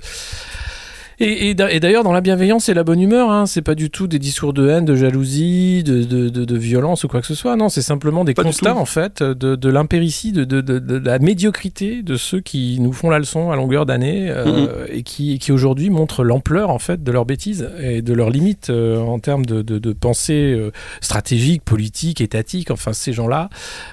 Et, 1.20 1.56
d'ailleurs, 1.56 2.04
dans 2.04 2.12
la 2.12 2.22
bienveillance 2.22 2.70
et 2.70 2.76
la 2.76 2.84
bonne 2.84 3.02
humeur, 3.02 3.32
hein, 3.32 3.48
c'est 3.48 3.64
pas 3.64 3.74
du 3.74 3.90
tout 3.90 4.06
des 4.06 4.20
discours 4.20 4.54
de 4.54 4.70
haine, 4.70 4.86
de 4.86 4.96
jalousie, 4.96 5.84
de, 5.84 6.04
de, 6.04 6.30
de, 6.30 6.58
violence 6.58 7.04
ou 7.06 7.08
quoi 7.08 7.22
que 7.22 7.28
ce 7.28 7.34
soit. 7.34 7.56
Non, 7.56 7.70
c'est 7.70 7.82
simplement 7.82 8.24
des 8.24 8.36
constats, 8.36 8.76
en 8.76 8.86
fait, 8.86 9.24
de, 9.24 9.56
de 9.56 9.70
l'impéritie, 9.70 10.32
de, 10.32 10.44
de, 10.44 10.98
la 10.98 11.18
médiocrité 11.18 12.04
de 12.04 12.18
ceux 12.18 12.40
qui 12.40 12.80
nous 12.80 12.94
font 12.94 13.10
la 13.10 13.18
leçon 13.18 13.50
à 13.50 13.56
longueur 13.56 13.88
d'année 13.88 14.30
euh, 14.30 14.46
mm-hmm. 14.46 14.92
et 14.92 15.02
qui, 15.02 15.40
qui 15.40 15.52
aujourd'hui 15.52 15.90
montrent 15.90 16.24
l'ampleur, 16.24 16.70
en 16.70 16.78
fait, 16.78 17.04
de 17.04 17.12
leurs 17.12 17.26
bêtises 17.26 17.68
et 17.82 18.04
de 18.04 18.14
leurs 18.14 18.30
limites 18.30 18.70
euh, 18.70 19.00
en 19.00 19.18
termes 19.18 19.46
de, 19.46 19.64
de, 19.64 19.94
pensée 19.94 20.54
euh, 20.54 20.72
stratégique, 21.02 21.64
politique, 21.64 22.22
étatique. 22.22 22.70
Enfin, 22.70 22.94
ces 22.94 23.14
gens-là, 23.14 23.50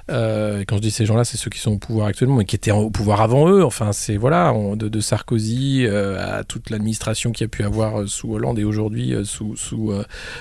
quand 0.09 0.77
je 0.77 0.81
dis 0.81 0.91
ces 0.91 1.07
gens-là, 1.07 1.25
c'est 1.25 1.39
ceux 1.39 1.49
qui 1.49 1.59
sont 1.59 1.73
au 1.73 1.79
pouvoir 1.79 2.09
actuellement, 2.09 2.37
mais 2.37 2.45
qui 2.45 2.57
étaient 2.57 2.71
au 2.71 2.91
pouvoir 2.91 3.23
avant 3.23 3.49
eux. 3.49 3.65
Enfin, 3.65 3.93
c'est, 3.93 4.19
voilà, 4.19 4.53
de, 4.77 5.01
Sarkozy 5.01 5.87
à 5.87 6.45
toute 6.45 6.69
l'administration 6.69 7.14
qu'il 7.15 7.45
y 7.45 7.45
a 7.45 7.49
pu 7.49 7.63
avoir 7.63 8.09
sous 8.09 8.33
Hollande 8.33 8.59
et 8.59 8.65
aujourd'hui 8.65 9.15
sous, 9.25 9.57
sous, 9.57 9.93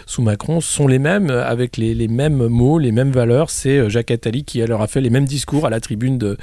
sous 0.05 0.21
Macron 0.21 0.62
sont 0.62 0.88
les 0.88 0.99
mêmes, 0.99 1.29
avec 1.29 1.77
les, 1.77 1.93
les, 1.93 2.07
mêmes 2.07 2.47
mots, 2.47 2.79
les 2.79 2.91
mêmes 2.91 3.12
valeurs. 3.12 3.49
C'est 3.49 3.89
Jacques 3.89 4.12
Attali 4.12 4.43
qui 4.43 4.59
leur 4.59 4.81
a 4.81 4.88
fait 4.88 5.01
les 5.01 5.09
mêmes 5.09 5.25
discours 5.25 5.65
à 5.65 5.69
la 5.69 5.79
tribune 5.79 6.17
de, 6.17 6.38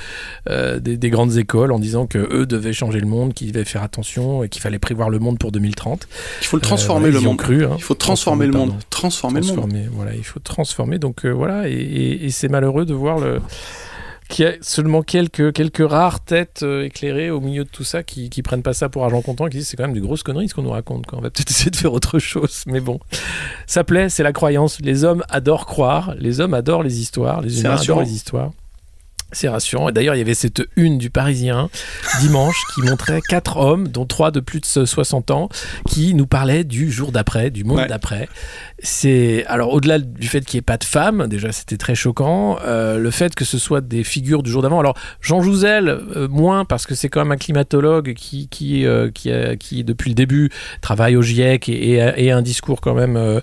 des, 0.48 0.96
des, 0.96 1.10
grandes 1.10 1.36
écoles 1.36 1.72
en 1.72 1.78
disant 1.78 2.06
que 2.06 2.18
eux 2.18 2.46
devaient 2.46 2.72
changer 2.72 3.00
le 3.00 3.06
monde, 3.06 3.34
qu'ils 3.34 3.52
devaient 3.52 3.64
faire 3.64 3.82
attention 3.82 4.42
et 4.44 4.48
qu'il 4.48 4.62
fallait 4.62 4.78
prévoir 4.78 5.10
le 5.10 5.18
monde 5.18 5.38
pour 5.38 5.52
2030. 5.52 6.08
Il 6.40 6.46
faut 6.46 6.56
le 6.56 6.62
transformer 6.62 7.10
le 7.10 7.20
monde. 7.20 7.38
Cru, 7.38 7.64
hein. 7.64 7.74
Il 7.76 7.82
faut 7.82 7.94
transformer, 7.94 8.46
le 8.46 8.52
monde. 8.52 8.74
Transformer, 8.90 9.40
transformer, 9.40 9.72
le 9.72 9.84
monde. 9.84 9.92
Voilà, 9.94 10.14
il 10.14 10.24
faut 10.24 10.40
transformer. 10.40 10.98
Donc 10.98 11.24
voilà, 11.24 11.68
et, 11.68 11.72
et, 11.72 12.24
et 12.26 12.30
c'est 12.30 12.48
malheureux 12.48 12.84
de 12.84 12.94
voir 12.94 13.18
le 13.18 13.40
qu'il 14.30 14.44
y 14.46 14.48
a 14.48 14.52
seulement 14.62 15.02
quelques, 15.02 15.52
quelques 15.52 15.88
rares 15.88 16.20
têtes 16.24 16.60
euh, 16.62 16.84
éclairées 16.84 17.30
au 17.30 17.40
milieu 17.40 17.64
de 17.64 17.68
tout 17.68 17.84
ça 17.84 18.02
qui, 18.02 18.30
qui 18.30 18.42
prennent 18.42 18.62
pas 18.62 18.72
ça 18.72 18.88
pour 18.88 19.04
argent 19.04 19.20
comptant 19.20 19.46
et 19.46 19.50
qui 19.50 19.58
disent 19.58 19.68
c'est 19.68 19.76
quand 19.76 19.84
même 19.86 19.92
des 19.94 20.00
grosses 20.00 20.22
conneries 20.22 20.48
ce 20.48 20.54
qu'on 20.54 20.62
nous 20.62 20.70
raconte. 20.70 21.06
Quoi. 21.06 21.18
On 21.18 21.22
va 21.22 21.30
peut-être 21.30 21.50
essayer 21.50 21.70
de 21.70 21.76
faire 21.76 21.92
autre 21.92 22.18
chose. 22.18 22.62
Mais 22.66 22.80
bon, 22.80 22.98
ça 23.66 23.84
plaît, 23.84 24.08
c'est 24.08 24.22
la 24.22 24.32
croyance. 24.32 24.78
Les 24.80 25.04
hommes 25.04 25.22
adorent 25.28 25.66
croire, 25.66 26.14
les 26.18 26.40
hommes 26.40 26.54
adorent 26.54 26.82
les 26.82 27.00
histoires, 27.00 27.40
les 27.42 27.60
humains 27.60 27.76
adorent 27.76 28.00
les 28.02 28.12
histoires. 28.14 28.50
C'est 29.32 29.48
rassurant. 29.48 29.88
Et 29.88 29.92
d'ailleurs, 29.92 30.16
il 30.16 30.18
y 30.18 30.22
avait 30.22 30.34
cette 30.34 30.60
une 30.74 30.98
du 30.98 31.08
Parisien 31.08 31.70
dimanche 32.20 32.60
qui 32.74 32.82
montrait 32.82 33.20
quatre 33.20 33.58
hommes, 33.58 33.86
dont 33.86 34.04
trois 34.04 34.32
de 34.32 34.40
plus 34.40 34.58
de 34.58 34.66
60 34.84 35.30
ans, 35.30 35.48
qui 35.88 36.14
nous 36.14 36.26
parlaient 36.26 36.64
du 36.64 36.90
jour 36.90 37.12
d'après, 37.12 37.50
du 37.50 37.62
monde 37.62 37.78
Ouais. 37.78 37.86
d'après. 37.86 38.28
C'est 38.82 39.44
alors 39.46 39.72
au-delà 39.74 39.98
du 39.98 40.26
fait 40.26 40.42
qu'il 40.44 40.56
n'y 40.56 40.60
ait 40.60 40.62
pas 40.62 40.78
de 40.78 40.84
femmes, 40.84 41.26
déjà 41.28 41.52
c'était 41.52 41.76
très 41.76 41.94
choquant. 41.94 42.58
euh, 42.64 42.98
le 42.98 43.10
fait 43.10 43.34
que 43.34 43.44
ce 43.44 43.58
soit 43.58 43.82
des 43.82 44.04
figures 44.04 44.42
du 44.42 44.50
jour 44.50 44.62
d'avant. 44.62 44.80
Alors 44.80 44.96
Jean 45.20 45.42
Jouzel 45.42 45.88
euh, 45.88 46.28
moins 46.28 46.64
parce 46.64 46.86
que 46.86 46.94
c'est 46.94 47.08
quand 47.10 47.20
même 47.20 47.32
un 47.32 47.36
climatologue 47.36 48.14
qui 48.14 48.48
qui 48.48 48.86
euh, 48.86 49.10
qui, 49.10 49.30
a- 49.30 49.56
qui 49.56 49.84
depuis 49.84 50.08
le 50.10 50.14
début 50.14 50.50
travaille 50.80 51.16
au 51.16 51.22
GIEC 51.22 51.68
et, 51.68 51.90
et 51.90 52.00
a, 52.00 52.18
et 52.18 52.30
a 52.30 52.36
un 52.36 52.42
discours 52.42 52.80
quand 52.80 52.94
même 52.94 53.40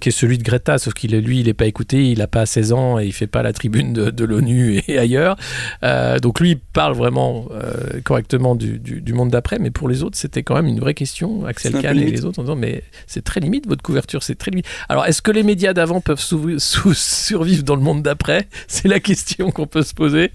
qui 0.00 0.08
est 0.08 0.12
celui 0.12 0.36
de 0.38 0.42
Greta, 0.42 0.76
sauf 0.78 0.92
qu'il 0.92 1.14
est 1.14 1.20
lui 1.20 1.40
il 1.40 1.46
n'est 1.46 1.54
pas 1.54 1.66
écouté, 1.66 2.10
il 2.10 2.18
n'a 2.18 2.26
pas 2.26 2.44
16 2.44 2.72
ans 2.72 2.98
et 2.98 3.06
il 3.06 3.12
fait 3.12 3.26
pas 3.26 3.42
la 3.42 3.52
tribune 3.54 3.92
de, 3.94 4.10
de 4.10 4.24
l'ONU 4.24 4.82
et 4.88 4.98
ailleurs. 4.98 5.36
Donc 6.22 6.40
lui 6.40 6.50
il 6.52 6.58
parle 6.58 6.94
vraiment 6.94 7.48
correctement 8.04 8.54
du, 8.54 8.78
du, 8.78 9.00
du 9.00 9.12
monde 9.14 9.30
d'après, 9.30 9.58
mais 9.58 9.70
pour 9.70 9.88
les 9.88 10.02
autres 10.02 10.18
c'était 10.18 10.42
quand 10.42 10.54
même 10.54 10.66
une 10.66 10.80
vraie 10.80 10.94
question. 10.94 11.46
Axel 11.46 11.72
Kahn 11.82 11.96
et 11.98 12.10
les 12.10 12.24
autres 12.26 12.38
en 12.40 12.42
disant 12.42 12.56
mais 12.56 12.82
c'est 13.06 13.24
très 13.24 13.40
limite 13.40 13.66
votre 13.66 13.82
couverture, 13.82 14.22
c'est 14.22 14.34
très 14.34 14.50
limite. 14.50 14.66
Alors, 14.88 15.06
est-ce 15.06 15.22
que 15.22 15.30
les 15.30 15.42
médias 15.42 15.72
d'avant 15.72 16.00
peuvent 16.00 16.20
survivre 16.94 17.62
dans 17.62 17.76
le 17.76 17.82
monde 17.82 18.02
d'après? 18.02 18.48
C'est 18.68 18.88
la 18.88 19.00
question 19.00 19.50
qu'on 19.50 19.66
peut 19.66 19.82
se 19.82 19.94
poser. 19.94 20.32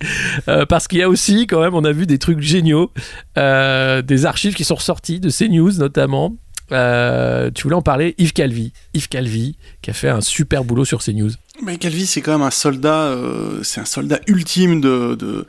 Euh, 0.47 0.65
parce 0.65 0.87
qu'il 0.87 0.99
y 0.99 1.03
a 1.03 1.09
aussi, 1.09 1.47
quand 1.47 1.61
même, 1.61 1.75
on 1.75 1.83
a 1.83 1.91
vu 1.91 2.05
des 2.05 2.17
trucs 2.19 2.41
géniaux, 2.41 2.91
euh, 3.37 4.01
des 4.01 4.25
archives 4.25 4.53
qui 4.53 4.63
sont 4.63 4.75
ressorties 4.75 5.19
de 5.19 5.29
CNews 5.29 5.73
notamment. 5.73 6.35
Euh, 6.71 7.49
tu 7.53 7.63
voulais 7.63 7.75
en 7.75 7.81
parler 7.81 8.13
Yves 8.19 8.33
Calvi. 8.33 8.73
Yves 8.93 9.09
Calvi, 9.09 9.57
qui 9.81 9.89
a 9.89 9.93
fait 9.93 10.09
un 10.09 10.21
super 10.21 10.63
boulot 10.63 10.85
sur 10.85 11.03
CNews. 11.03 11.31
Mais 11.63 11.77
Calvi, 11.77 12.05
c'est 12.05 12.21
quand 12.21 12.33
même 12.33 12.45
un 12.45 12.51
soldat, 12.51 13.15
c'est 13.63 13.81
un 13.81 13.85
soldat 13.85 14.19
ultime 14.27 14.79
de, 14.79 15.45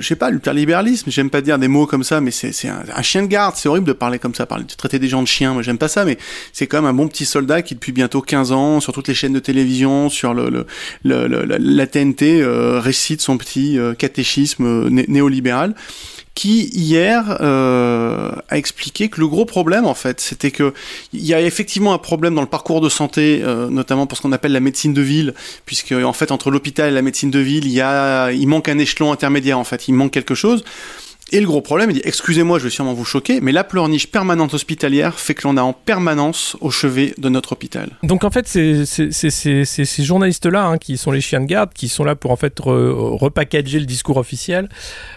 je 0.00 0.06
sais 0.06 0.16
pas, 0.16 0.30
l'ultralibéralisme. 0.30 1.10
J'aime 1.10 1.30
pas 1.30 1.40
dire 1.40 1.58
des 1.58 1.68
mots 1.68 1.86
comme 1.86 2.04
ça, 2.04 2.20
mais 2.20 2.30
c'est 2.30 2.52
un, 2.68 2.82
un 2.94 3.02
chien 3.02 3.22
de 3.22 3.26
garde. 3.26 3.54
C'est 3.56 3.68
horrible 3.68 3.86
de 3.86 3.92
parler 3.92 4.18
comme 4.18 4.34
ça, 4.34 4.46
parler, 4.46 4.64
de 4.64 4.72
traiter 4.74 4.98
des 4.98 5.08
gens 5.08 5.22
de 5.22 5.28
chiens. 5.28 5.52
Moi, 5.52 5.62
j'aime 5.62 5.78
pas 5.78 5.88
ça, 5.88 6.04
mais 6.04 6.18
c'est 6.52 6.66
quand 6.66 6.78
même 6.78 6.90
un 6.90 6.94
bon 6.94 7.08
petit 7.08 7.24
soldat 7.24 7.62
qui, 7.62 7.74
depuis 7.74 7.92
bientôt 7.92 8.20
15 8.20 8.52
ans, 8.52 8.80
sur 8.80 8.92
toutes 8.92 9.08
les 9.08 9.14
chaînes 9.14 9.32
de 9.32 9.38
télévision, 9.40 10.08
sur 10.08 10.34
le, 10.34 10.48
le, 10.50 10.66
le- 11.04 11.44
la, 11.58 11.86
TNT, 11.86 12.40
euh, 12.42 12.80
récite 12.80 13.20
son 13.20 13.36
petit 13.38 13.78
euh, 13.78 13.94
catéchisme 13.94 14.64
euh, 14.66 14.88
né- 14.90 15.06
néolibéral 15.08 15.74
qui 16.34 16.70
hier 16.72 17.38
euh, 17.40 18.32
a 18.48 18.56
expliqué 18.56 19.08
que 19.08 19.20
le 19.20 19.28
gros 19.28 19.44
problème 19.44 19.84
en 19.84 19.94
fait 19.94 20.20
c'était 20.20 20.50
que 20.50 20.72
il 21.12 21.24
y 21.24 21.34
a 21.34 21.40
effectivement 21.40 21.92
un 21.92 21.98
problème 21.98 22.34
dans 22.34 22.40
le 22.40 22.46
parcours 22.46 22.80
de 22.80 22.88
santé 22.88 23.42
euh, 23.42 23.68
notamment 23.68 24.06
pour 24.06 24.16
ce 24.16 24.22
qu'on 24.22 24.32
appelle 24.32 24.52
la 24.52 24.60
médecine 24.60 24.94
de 24.94 25.02
ville 25.02 25.34
puisque 25.66 25.92
en 25.92 26.12
fait 26.12 26.32
entre 26.32 26.50
l'hôpital 26.50 26.88
et 26.88 26.94
la 26.94 27.02
médecine 27.02 27.30
de 27.30 27.38
ville 27.38 27.66
il 27.66 27.82
il 28.34 28.46
manque 28.46 28.68
un 28.68 28.78
échelon 28.78 29.12
intermédiaire 29.12 29.58
en 29.58 29.64
fait 29.64 29.88
il 29.88 29.92
manque 29.92 30.12
quelque 30.12 30.34
chose 30.34 30.64
et 31.32 31.40
le 31.40 31.46
gros 31.46 31.60
problème, 31.60 31.90
il 31.90 31.94
dit, 31.94 32.02
excusez-moi, 32.04 32.58
je 32.58 32.64
vais 32.64 32.70
sûrement 32.70 32.94
vous 32.94 33.04
choquer, 33.04 33.40
mais 33.40 33.52
la 33.52 33.64
pleurniche 33.64 34.06
permanente 34.10 34.54
hospitalière 34.54 35.18
fait 35.18 35.34
que 35.34 35.46
l'on 35.48 35.56
a 35.56 35.62
en 35.62 35.72
permanence 35.72 36.56
au 36.60 36.70
chevet 36.70 37.14
de 37.18 37.28
notre 37.28 37.52
hôpital. 37.52 37.88
Donc 38.02 38.24
en 38.24 38.30
fait, 38.30 38.46
c'est 38.46 38.84
ces 38.84 40.02
journalistes-là 40.04 40.66
hein, 40.66 40.78
qui 40.78 40.96
sont 40.96 41.10
les 41.10 41.20
chiens 41.20 41.40
de 41.40 41.46
garde, 41.46 41.70
qui 41.72 41.88
sont 41.88 42.04
là 42.04 42.14
pour 42.14 42.30
en 42.30 42.36
fait 42.36 42.58
re- 42.60 43.16
repackager 43.18 43.78
le 43.80 43.86
discours 43.86 44.16
officiel 44.16 44.68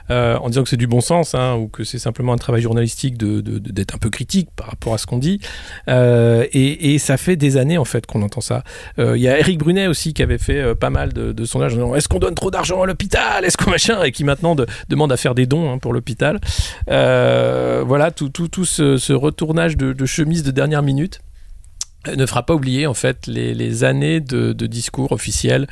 euh, 0.09 0.37
en 0.37 0.49
disant 0.49 0.63
que 0.63 0.69
c'est 0.69 0.77
du 0.77 0.87
bon 0.87 1.01
sens 1.01 1.35
hein, 1.35 1.55
ou 1.55 1.67
que 1.67 1.83
c'est 1.83 1.99
simplement 1.99 2.33
un 2.33 2.37
travail 2.37 2.61
journalistique 2.61 3.17
de- 3.17 3.41
de- 3.41 3.59
de- 3.59 3.71
d'être 3.71 3.95
un 3.95 3.97
peu 3.99 4.09
critique 4.09 4.49
par 4.55 4.67
rapport 4.67 4.93
à 4.93 4.97
ce 4.97 5.05
qu'on 5.05 5.17
dit. 5.17 5.39
Euh, 5.89 6.45
et, 6.53 6.97
ça 6.99 7.17
fait 7.17 7.35
des 7.35 7.57
années 7.57 7.77
en 7.77 7.85
fait 7.85 8.05
qu'on 8.05 8.21
entend 8.21 8.41
ça. 8.41 8.63
Euh, 8.99 9.17
Il 9.17 9.21
y 9.21 9.27
a 9.27 9.37
Eric 9.37 9.59
Brunet 9.59 9.87
aussi 9.87 10.13
qui 10.13 10.23
avait 10.23 10.37
fait 10.37 10.73
pas 10.75 10.89
mal 10.89 11.11
de, 11.13 11.45
sondages 11.45 11.73
en 11.73 11.75
disant 11.75 11.95
est-ce 11.95 12.07
qu'on 12.07 12.19
donne 12.19 12.35
trop 12.35 12.49
d'argent 12.51 12.81
à 12.81 12.85
l'hôpital? 12.85 13.43
Est-ce 13.45 13.57
qu'on 13.57 13.69
machin? 13.69 14.01
Et 14.03 14.11
qui 14.11 14.23
maintenant 14.23 14.55
de- 14.55 14.65
demande 14.89 15.11
à 15.11 15.17
faire 15.17 15.35
des 15.35 15.45
dons 15.45 15.71
hein, 15.71 15.77
pour 15.77 15.93
Euh, 16.89 17.83
voilà, 17.85 18.11
tout, 18.11 18.29
tout, 18.29 18.47
tout 18.47 18.65
ce, 18.65 19.13
retournage 19.13 19.77
de, 19.77 19.93
de 19.93 20.05
chemise 20.05 20.43
de 20.43 20.51
dernière 20.51 20.83
minute 20.83 21.21
ne 22.15 22.25
fera 22.25 22.45
pas 22.45 22.53
oublier 22.53 22.85
en 22.85 22.93
fait 22.93 23.25
les, 23.27 23.83
années 23.83 24.19
de, 24.19 24.53
discours 24.53 25.11
officiels 25.11 25.67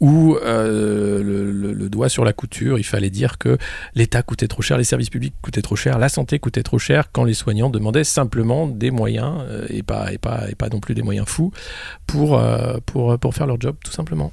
où 0.00 0.36
euh, 0.36 1.22
le, 1.22 1.88
doigt 1.88 2.10
sur 2.10 2.24
la 2.24 2.34
couture, 2.34 2.78
il 2.78 2.84
fallait 2.84 3.10
dire 3.10 3.38
que 3.38 3.56
l'État 3.94 4.22
coûtait 4.22 4.48
trop 4.48 4.60
cher, 4.60 4.76
les 4.76 4.84
services 4.84 5.08
publics 5.08 5.34
coûtaient 5.40 5.62
trop 5.62 5.76
cher, 5.76 5.98
la 5.98 6.10
santé 6.10 6.38
coûtait 6.38 6.62
trop 6.62 6.78
cher, 6.78 7.10
quand 7.12 7.24
les 7.24 7.34
soignants 7.34 7.70
demandaient 7.70 8.04
simplement 8.04 8.66
des 8.66 8.90
moyens 8.90 9.42
euh, 9.48 9.66
et 9.70 9.82
pas 9.82 10.12
et 10.12 10.18
pas 10.18 10.42
et 10.50 10.54
pas 10.54 10.68
non 10.68 10.80
plus 10.80 10.94
des 10.94 11.02
moyens 11.02 11.26
fous 11.26 11.50
pour 12.06 12.40
pour 12.84 13.18
pour 13.18 13.34
faire 13.34 13.46
leur 13.46 13.60
job 13.60 13.76
tout 13.82 13.92
simplement. 13.92 14.30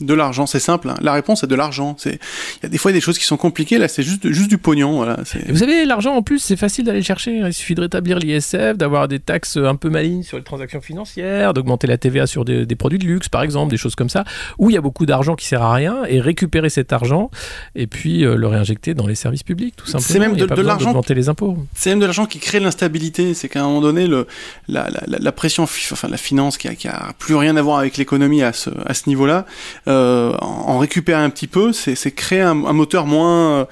De 0.00 0.12
l'argent, 0.14 0.46
c'est 0.46 0.58
simple. 0.60 0.88
hein. 0.90 0.96
La 1.00 1.12
réponse 1.12 1.44
est 1.44 1.46
de 1.46 1.54
l'argent. 1.54 1.94
C'est, 1.98 2.14
il 2.14 2.64
y 2.64 2.66
a 2.66 2.68
des 2.68 2.78
fois 2.78 2.90
des 2.92 3.00
choses 3.00 3.18
qui 3.18 3.24
sont 3.24 3.36
compliquées. 3.36 3.78
Là, 3.78 3.86
c'est 3.88 4.02
juste, 4.02 4.28
juste 4.32 4.48
du 4.50 4.58
pognon. 4.58 4.96
Voilà. 4.96 5.18
C'est- 5.24 5.48
Et 5.48 5.52
vous 5.52 5.58
savez, 5.58 5.84
l'argent 5.84 6.14
en 6.14 6.22
plus, 6.22 6.40
c'est 6.40 6.56
facile 6.56 6.84
d'aller 6.84 7.02
chercher. 7.02 7.36
Il 7.46 7.52
suffit 7.54 7.74
de 7.76 7.80
rétablir 7.80 8.18
l'ISF, 8.18 8.76
d'avoir 8.76 9.06
des 9.08 9.20
taxes 9.20 9.56
un 9.56 9.76
peu 9.76 9.90
malignes 9.90 10.22
sur 10.24 10.36
les 10.36 10.42
transactions 10.42 10.80
financières, 10.80 11.54
d'augmenter 11.54 11.86
la 11.86 11.96
TVA 11.98 12.26
sur 12.26 12.44
des, 12.44 12.66
des 12.66 12.74
produits 12.76 12.98
de 12.98 13.04
luxe, 13.04 13.28
par 13.28 13.42
exemple, 13.42 13.70
des 13.70 13.76
choses 13.76 13.94
comme 13.94 14.08
ça, 14.08 14.24
où 14.58 14.68
il 14.70 14.74
y 14.74 14.76
a 14.76 14.80
beaucoup 14.80 15.06
d'argent 15.06 15.34
qui 15.36 15.46
sert 15.46 15.62
à 15.62 15.72
rien, 15.72 15.98
et 16.08 16.20
récupérer 16.20 16.70
cet 16.70 16.92
argent 16.92 17.30
et 17.76 17.86
puis 17.86 18.24
euh, 18.24 18.36
le 18.36 18.46
réinjecter 18.48 18.94
dans 18.94 19.06
les 19.06 19.14
services 19.14 19.42
publics, 19.42 19.74
tout 19.76 19.86
C'est 19.86 19.92
simplement. 20.00 20.30
même 20.30 20.38
y 20.38 20.42
a 20.42 20.46
de- 20.46 20.54
de 20.54 20.60
l'argent- 20.62 20.86
d'augmenter 20.86 21.14
les 21.14 21.28
impôts. 21.28 21.56
C'est 21.74 21.90
même 21.90 22.00
de 22.00 22.04
l'argent 22.04 22.26
qui 22.26 22.38
crée 22.40 22.58
l'instabilité. 22.60 23.34
C'est 23.34 23.48
qu'à 23.48 23.60
un 23.60 23.64
moment 23.68 23.80
donné, 23.80 24.06
le, 24.06 24.26
la, 24.68 24.90
la, 24.90 25.02
la- 25.06 25.18
la 25.18 25.32
pression, 25.32 25.66
fi- 25.66 25.92
enfin 25.92 26.08
la 26.08 26.16
finance 26.16 26.58
qui 26.58 26.68
a, 26.68 26.74
qui 26.74 26.88
a 26.88 27.12
plus 27.18 27.34
rien 27.36 27.56
à 27.56 27.62
voir 27.62 27.78
avec 27.78 27.96
l'économie 27.96 28.42
à 28.42 28.52
ce, 28.52 28.70
à 28.86 28.94
ce 28.94 29.08
niveau-là, 29.08 29.46
euh, 29.88 30.32
en, 30.40 30.78
récupérer 30.78 31.20
un 31.22 31.30
petit 31.30 31.46
peu, 31.46 31.72
c'est, 31.72 31.94
créer 32.10 32.40
un, 32.40 32.64
un 32.64 32.72
moteur 32.72 33.06
moins, 33.06 33.60
euh, 33.60 33.64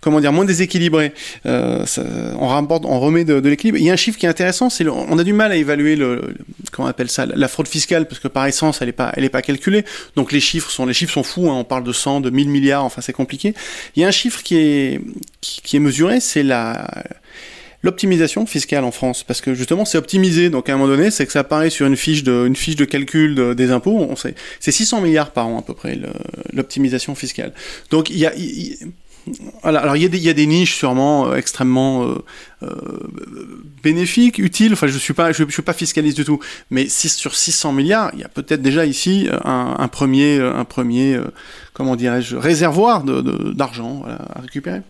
comment 0.00 0.20
dire, 0.20 0.32
moins 0.32 0.44
déséquilibré. 0.44 1.12
Euh, 1.46 1.84
ça- 1.86 2.02
on 2.38 2.46
on 2.84 3.00
remet 3.00 3.24
de, 3.24 3.40
de 3.40 3.48
l'équilibre. 3.48 3.78
Il 3.78 3.84
y 3.84 3.90
a 3.90 3.92
un 3.92 3.96
chiffre 3.96 4.18
qui 4.18 4.26
est 4.26 4.28
intéressant, 4.28 4.70
c'est 4.70 4.86
on 4.88 5.18
a 5.18 5.24
du 5.24 5.32
mal 5.32 5.52
à 5.52 5.56
évaluer 5.56 5.96
le, 5.96 6.14
le- 6.16 6.34
comment 6.72 6.86
on 6.86 6.90
appelle 6.90 7.10
ça, 7.10 7.26
la 7.26 7.48
fraude 7.48 7.68
fiscale, 7.68 8.06
parce 8.08 8.18
que 8.20 8.28
par 8.28 8.46
essence, 8.46 8.80
elle 8.82 8.88
est 8.88 8.92
pas, 8.92 9.12
elle 9.16 9.24
est 9.24 9.28
pas 9.28 9.42
calculée. 9.42 9.84
Donc 10.16 10.32
les 10.32 10.40
chiffres 10.40 10.70
sont, 10.70 10.86
les 10.86 10.94
chiffres 10.94 11.12
sont 11.12 11.22
fous. 11.22 11.50
hein. 11.50 11.54
on 11.54 11.64
parle 11.64 11.84
de 11.84 11.92
100, 11.92 12.20
de 12.20 12.30
1000 12.30 12.48
milliards. 12.48 12.84
Enfin, 12.84 13.00
c'est 13.02 13.12
compliqué. 13.12 13.54
Il 13.96 14.02
y 14.02 14.04
a 14.04 14.08
un 14.08 14.12
chiffre 14.12 14.42
qui 14.42 14.56
est, 14.56 15.00
qui 15.40 15.76
est 15.76 15.80
mesuré, 15.80 16.20
c'est 16.20 16.42
la 16.42 16.88
l'optimisation 17.82 18.44
fiscale 18.46 18.84
en 18.84 18.90
France 18.90 19.22
parce 19.22 19.40
que 19.40 19.54
justement 19.54 19.84
c'est 19.84 19.98
optimisé. 19.98 20.50
Donc 20.50 20.68
à 20.68 20.74
un 20.74 20.76
moment 20.76 20.88
donné 20.94 21.10
c'est 21.10 21.26
que 21.26 21.32
ça 21.32 21.40
apparaît 21.40 21.70
sur 21.70 21.86
une 21.86 21.96
fiche 21.96 22.24
de 22.24 22.44
une 22.46 22.56
fiche 22.56 22.76
de 22.76 22.84
calcul 22.84 23.34
de- 23.34 23.54
des 23.54 23.70
impôts. 23.70 23.98
On 24.10 24.16
sait 24.16 24.34
c'est 24.60 24.72
600 24.72 25.00
milliards 25.00 25.30
par 25.32 25.46
an 25.46 25.58
à 25.58 25.62
peu 25.62 25.74
près 25.74 25.98
l'optimisation 26.52 27.14
fiscale. 27.14 27.52
Donc 27.90 28.10
il 28.10 28.18
y 28.18 28.26
a 28.26 28.34
il- 28.36 28.76
voilà, 29.62 29.80
alors 29.80 29.94
il 29.94 30.02
y, 30.02 30.06
a 30.06 30.08
des, 30.08 30.16
il 30.16 30.24
y 30.24 30.30
a 30.30 30.32
des 30.32 30.46
niches 30.46 30.74
sûrement 30.74 31.28
euh, 31.28 31.34
extrêmement 31.36 32.02
euh, 32.04 32.14
euh, 32.62 32.68
bénéfiques, 33.82 34.38
utiles. 34.38 34.72
Enfin, 34.72 34.86
je 34.86 34.96
suis 34.96 35.12
pas, 35.12 35.32
je, 35.32 35.44
suis 35.50 35.60
pas 35.60 35.74
fiscaliste 35.74 36.16
du 36.16 36.24
tout, 36.24 36.38
mais 36.70 36.88
6 36.88 37.14
sur 37.14 37.34
600 37.36 37.72
milliards, 37.72 38.10
il 38.14 38.20
y 38.20 38.24
a 38.24 38.28
peut-être 38.28 38.62
déjà 38.62 38.86
ici 38.86 39.28
euh, 39.30 39.38
un, 39.44 39.88
premier, 39.88 40.38
euh, 40.38 40.54
un 40.54 40.64
premier, 40.64 41.20
comment 41.74 41.94
dirais-je, 41.94 42.36
réservoir 42.36 43.04
de- 43.04 43.20
de- 43.20 43.52
d'argent 43.52 43.96
voilà, 44.00 44.16
à 44.34 44.40
récupérer. 44.40 44.80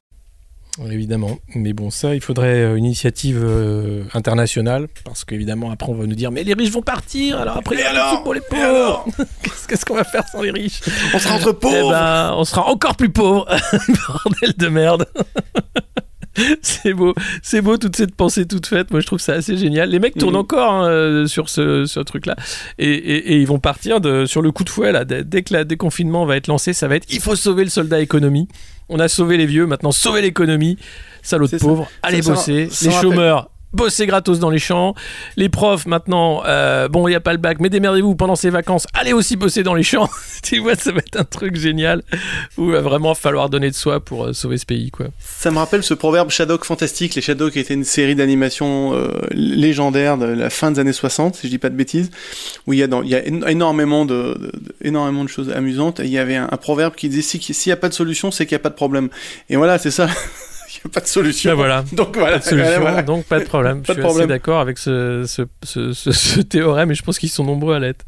Évidemment. 0.90 1.38
Mais 1.54 1.72
bon, 1.72 1.90
ça, 1.90 2.14
il 2.14 2.20
faudrait 2.20 2.62
euh, 2.62 2.76
une 2.76 2.84
initiative 2.84 3.40
euh, 3.42 4.04
internationale, 4.14 4.88
parce 5.04 5.24
qu'évidemment, 5.24 5.70
après, 5.70 5.90
on 5.90 5.94
va 5.94 6.06
nous 6.06 6.14
dire 6.14 6.30
Mais 6.30 6.44
les 6.44 6.54
riches 6.54 6.70
vont 6.70 6.82
partir, 6.82 7.40
alors 7.40 7.56
après, 7.56 7.76
il 7.76 7.80
y 7.80 7.82
a 7.82 8.20
pour 8.22 8.34
les 8.34 8.40
pauvres 8.40 9.04
Qu'est-ce 9.68 9.84
qu'on 9.84 9.94
va 9.96 10.04
faire 10.04 10.26
sans 10.28 10.42
les 10.42 10.50
riches? 10.50 10.80
On 11.14 11.18
sera 11.18 11.34
entre 11.34 11.50
Eh 11.50 11.60
pauvres. 11.60 11.90
ben, 11.90 12.34
on 12.36 12.44
sera 12.44 12.66
encore 12.68 12.96
plus 12.96 13.10
pauvres. 13.10 13.46
Bordel 14.08 14.54
de 14.56 14.68
merde. 14.68 15.06
c'est 16.62 16.94
beau, 16.94 17.14
c'est 17.42 17.60
beau 17.60 17.76
toute 17.76 17.96
cette 17.96 18.14
pensée 18.14 18.46
toute 18.46 18.66
faite. 18.66 18.90
Moi, 18.90 19.00
je 19.00 19.06
trouve 19.06 19.18
ça 19.20 19.34
assez 19.34 19.56
génial. 19.56 19.90
Les 19.90 19.98
mecs 19.98 20.14
tournent 20.16 20.34
Mhm. 20.34 20.40
encore 20.40 20.72
hein, 20.72 20.88
euh, 20.88 21.26
sur 21.26 21.48
ce, 21.48 21.84
ce 21.86 22.00
truc-là, 22.00 22.36
et, 22.78 22.88
et- 22.90 23.32
et 23.32 23.36
ils 23.40 23.46
vont 23.46 23.58
partir 23.58 24.00
de, 24.00 24.24
sur 24.26 24.42
le 24.42 24.50
coup 24.52 24.64
de 24.64 24.70
fouet 24.70 24.92
là. 24.92 25.04
Dès, 25.04 25.24
dès 25.24 25.42
que 25.42 25.54
le 25.54 25.64
déconfinement 25.64 26.24
va 26.26 26.36
être 26.36 26.46
lancé, 26.46 26.72
ça 26.72 26.88
va 26.88 26.96
être 26.96 27.06
il 27.10 27.20
faut 27.20 27.36
sauver 27.36 27.64
le 27.64 27.70
soldat 27.70 28.00
économie. 28.00 28.48
On 28.88 28.98
a 29.00 29.08
sauvé 29.08 29.36
les 29.36 29.46
vieux, 29.46 29.66
maintenant 29.66 29.92
sauver 29.92 30.22
l'économie. 30.22 30.78
Salaud 31.22 31.46
de 31.46 31.58
pauvres, 31.58 31.90
allez 32.02 32.22
bosser. 32.22 32.68
ça 32.70 32.88
les 32.88 32.94
chômeurs, 33.02 33.50
bosser 33.72 34.06
gratos 34.06 34.38
dans 34.38 34.50
les 34.50 34.58
champs. 34.58 34.94
Les 35.36 35.48
profs, 35.48 35.86
maintenant, 35.86 36.42
euh, 36.46 36.88
bon, 36.88 37.06
il 37.06 37.10
n'y 37.10 37.16
a 37.16 37.20
pas 37.20 37.32
le 37.32 37.38
bac, 37.38 37.58
mais 37.60 37.68
démerdez-vous 37.68 38.14
pendant 38.14 38.36
ces 38.36 38.50
vacances, 38.50 38.86
allez 38.94 39.12
aussi 39.12 39.36
bosser 39.36 39.62
dans 39.62 39.74
les 39.74 39.82
champs. 39.82 40.08
tu 40.42 40.58
vois, 40.58 40.74
ça 40.74 40.92
va 40.92 40.98
être 40.98 41.18
un 41.18 41.24
truc 41.24 41.56
génial 41.56 42.02
où 42.56 42.66
il 42.66 42.72
va 42.72 42.80
vraiment 42.80 43.14
falloir 43.14 43.50
donner 43.50 43.70
de 43.70 43.74
soi 43.74 44.00
pour 44.00 44.26
euh, 44.26 44.32
sauver 44.32 44.58
ce 44.58 44.66
pays, 44.66 44.90
quoi. 44.90 45.06
Ça 45.20 45.50
me 45.50 45.58
rappelle 45.58 45.82
ce 45.82 45.94
proverbe 45.94 46.30
Shadok 46.30 46.64
fantastique. 46.64 47.14
Les 47.14 47.22
Shadok 47.22 47.56
étaient 47.56 47.74
une 47.74 47.84
série 47.84 48.14
d'animation 48.14 48.94
euh, 48.94 49.08
légendaire 49.30 50.18
de 50.18 50.26
la 50.26 50.50
fin 50.50 50.70
des 50.70 50.80
années 50.80 50.92
60, 50.92 51.36
si 51.36 51.46
je 51.46 51.52
dis 51.52 51.58
pas 51.58 51.70
de 51.70 51.76
bêtises, 51.76 52.10
où 52.66 52.72
il 52.72 52.78
y 52.78 52.82
a, 52.82 53.48
énormément, 53.48 54.04
de, 54.04 54.52
énormément 54.82 55.24
de 55.24 55.28
choses 55.28 55.50
amusantes. 55.50 56.00
Il 56.02 56.10
y 56.10 56.18
avait 56.18 56.36
un 56.36 56.46
proverbe 56.48 56.94
qui 56.94 57.08
disait 57.08 57.22
s'il 57.22 57.54
n'y 57.66 57.72
a 57.72 57.76
pas 57.76 57.88
de 57.88 57.94
solution, 57.94 58.30
c'est 58.30 58.46
qu'il 58.46 58.54
n'y 58.54 58.60
a 58.60 58.62
pas 58.62 58.70
de 58.70 58.74
problème. 58.74 59.08
Et 59.50 59.56
voilà, 59.56 59.78
c'est 59.78 59.90
ça. 59.90 60.08
Il 60.84 60.88
n'y 60.88 60.90
a 60.90 60.94
pas 60.94 61.00
de 61.00 61.06
solution. 61.06 61.50
Ben 61.50 61.56
voilà. 61.56 61.84
Donc 61.92 62.16
voilà. 62.16 62.38
Pas 62.38 62.44
de 62.44 62.48
solution, 62.48 62.80
voilà. 62.80 63.02
donc 63.02 63.24
pas 63.24 63.40
de 63.40 63.44
problème. 63.44 63.82
Pas 63.82 63.92
je 63.94 64.00
de 64.00 64.06
suis 64.06 64.16
assez 64.18 64.26
d'accord 64.26 64.60
avec 64.60 64.78
ce, 64.78 65.24
ce, 65.26 65.42
ce, 65.64 65.92
ce- 65.92 66.12
ce 66.12 66.40
théorème 66.40 66.90
et 66.90 66.94
je 66.94 67.02
pense 67.02 67.18
qu'ils 67.18 67.30
sont 67.30 67.44
nombreux 67.44 67.74
à 67.74 67.78
l'être. 67.78 68.04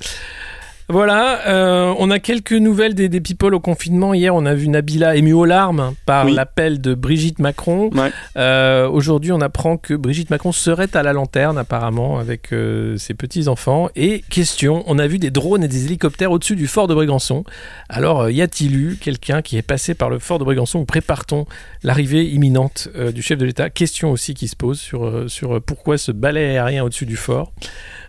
Voilà, 0.91 1.47
euh, 1.47 1.95
on 1.99 2.11
a 2.11 2.19
quelques 2.19 2.53
nouvelles 2.53 2.95
des, 2.95 3.09
des 3.09 3.21
people 3.21 3.55
au 3.55 3.61
confinement. 3.61 4.13
Hier, 4.13 4.35
on 4.35 4.45
a 4.45 4.55
vu 4.55 4.67
Nabila 4.67 5.15
émue 5.15 5.33
aux 5.33 5.45
larmes 5.45 5.95
par 6.05 6.27
Oui. 6.27 6.35
l'appel 6.35 6.81
de 6.81 6.95
Brigitte 6.95 7.39
Macron. 7.39 7.91
Ouais. 7.95 8.11
Euh, 8.37 8.89
Aujourd'hui, 8.89 9.31
on 9.31 9.41
apprend 9.41 9.77
que 9.77 9.95
Brigitte 9.95 10.31
Macron 10.31 10.51
serait 10.51 10.95
à 10.97 11.03
la 11.05 11.13
lanterne, 11.13 11.59
apparemment, 11.59 12.19
avec 12.19 12.53
euh, 12.53 12.97
ses 12.97 13.15
petits-enfants. 13.15 13.89
Et 13.95 14.23
question, 14.31 14.83
on 14.89 14.99
a 14.99 15.07
vu 15.07 15.19
des 15.19 15.31
drones 15.31 15.63
et 15.63 15.69
des 15.69 15.85
hélicoptères 15.85 16.33
au-dessus 16.33 16.57
du 16.57 16.67
fort 16.67 16.89
de 16.89 16.95
Brégançon. 16.95 17.45
Alors, 17.89 18.29
y 18.29 18.43
a-t-il 18.43 18.75
eu 18.75 18.99
quelqu'un 19.01 19.43
qui 19.43 19.57
est 19.57 19.63
passé 19.63 19.95
par 19.95 20.11
le 20.11 20.19
fort 20.19 20.41
de 20.41 20.45
Brégançon 20.45 20.81
ou 20.81 20.85
prépare-t-on 20.85 21.47
l'arrivée 21.85 22.25
imminente 22.27 22.89
du 23.15 23.23
chef 23.23 23.39
de 23.39 23.45
l'État? 23.47 23.71
Question 23.71 24.11
aussi 24.11 24.35
qui 24.35 24.49
se 24.49 24.57
pose 24.57 24.81
sur, 24.81 25.31
sur 25.31 25.63
pourquoi 25.63 25.99
ce 25.99 26.11
balai 26.11 26.45
aérien 26.57 26.83
au-dessus 26.83 27.07
du 27.07 27.17
fort? 27.17 27.53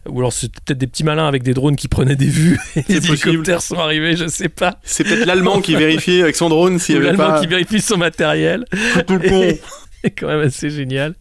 Ou 0.07 0.17
alors 0.19 0.33
c'est 0.33 0.51
peut-être 0.51 0.77
des 0.79 0.87
petits 0.87 1.03
malins 1.03 1.27
avec 1.27 1.43
des 1.43 1.53
drones 1.53 1.75
qui 1.75 1.87
prenaient 1.87 2.15
des 2.15 2.25
vues 2.27 2.59
et 2.75 2.83
les 2.87 2.95
possible. 3.01 3.29
hélicoptères 3.29 3.61
sont 3.61 3.77
arrivés, 3.77 4.15
je 4.15 4.27
sais 4.27 4.49
pas. 4.49 4.79
C'est 4.83 5.03
peut-être 5.03 5.25
l'Allemand 5.25 5.61
qui 5.61 5.75
vérifie 5.75 6.21
avec 6.21 6.35
son 6.35 6.49
drone 6.49 6.79
s'il 6.79 6.95
n'y 6.95 7.01
avait 7.07 7.15
l'Allemand 7.15 7.35
pas 7.35 7.39
qui 7.41 7.47
vérifie 7.47 7.81
son 7.81 7.97
matériel. 7.97 8.65
tout 9.07 9.17
le 9.17 9.29
con. 9.29 9.57
C'est 10.03 10.09
quand 10.09 10.25
même 10.29 10.39
assez 10.39 10.71
génial. 10.71 11.13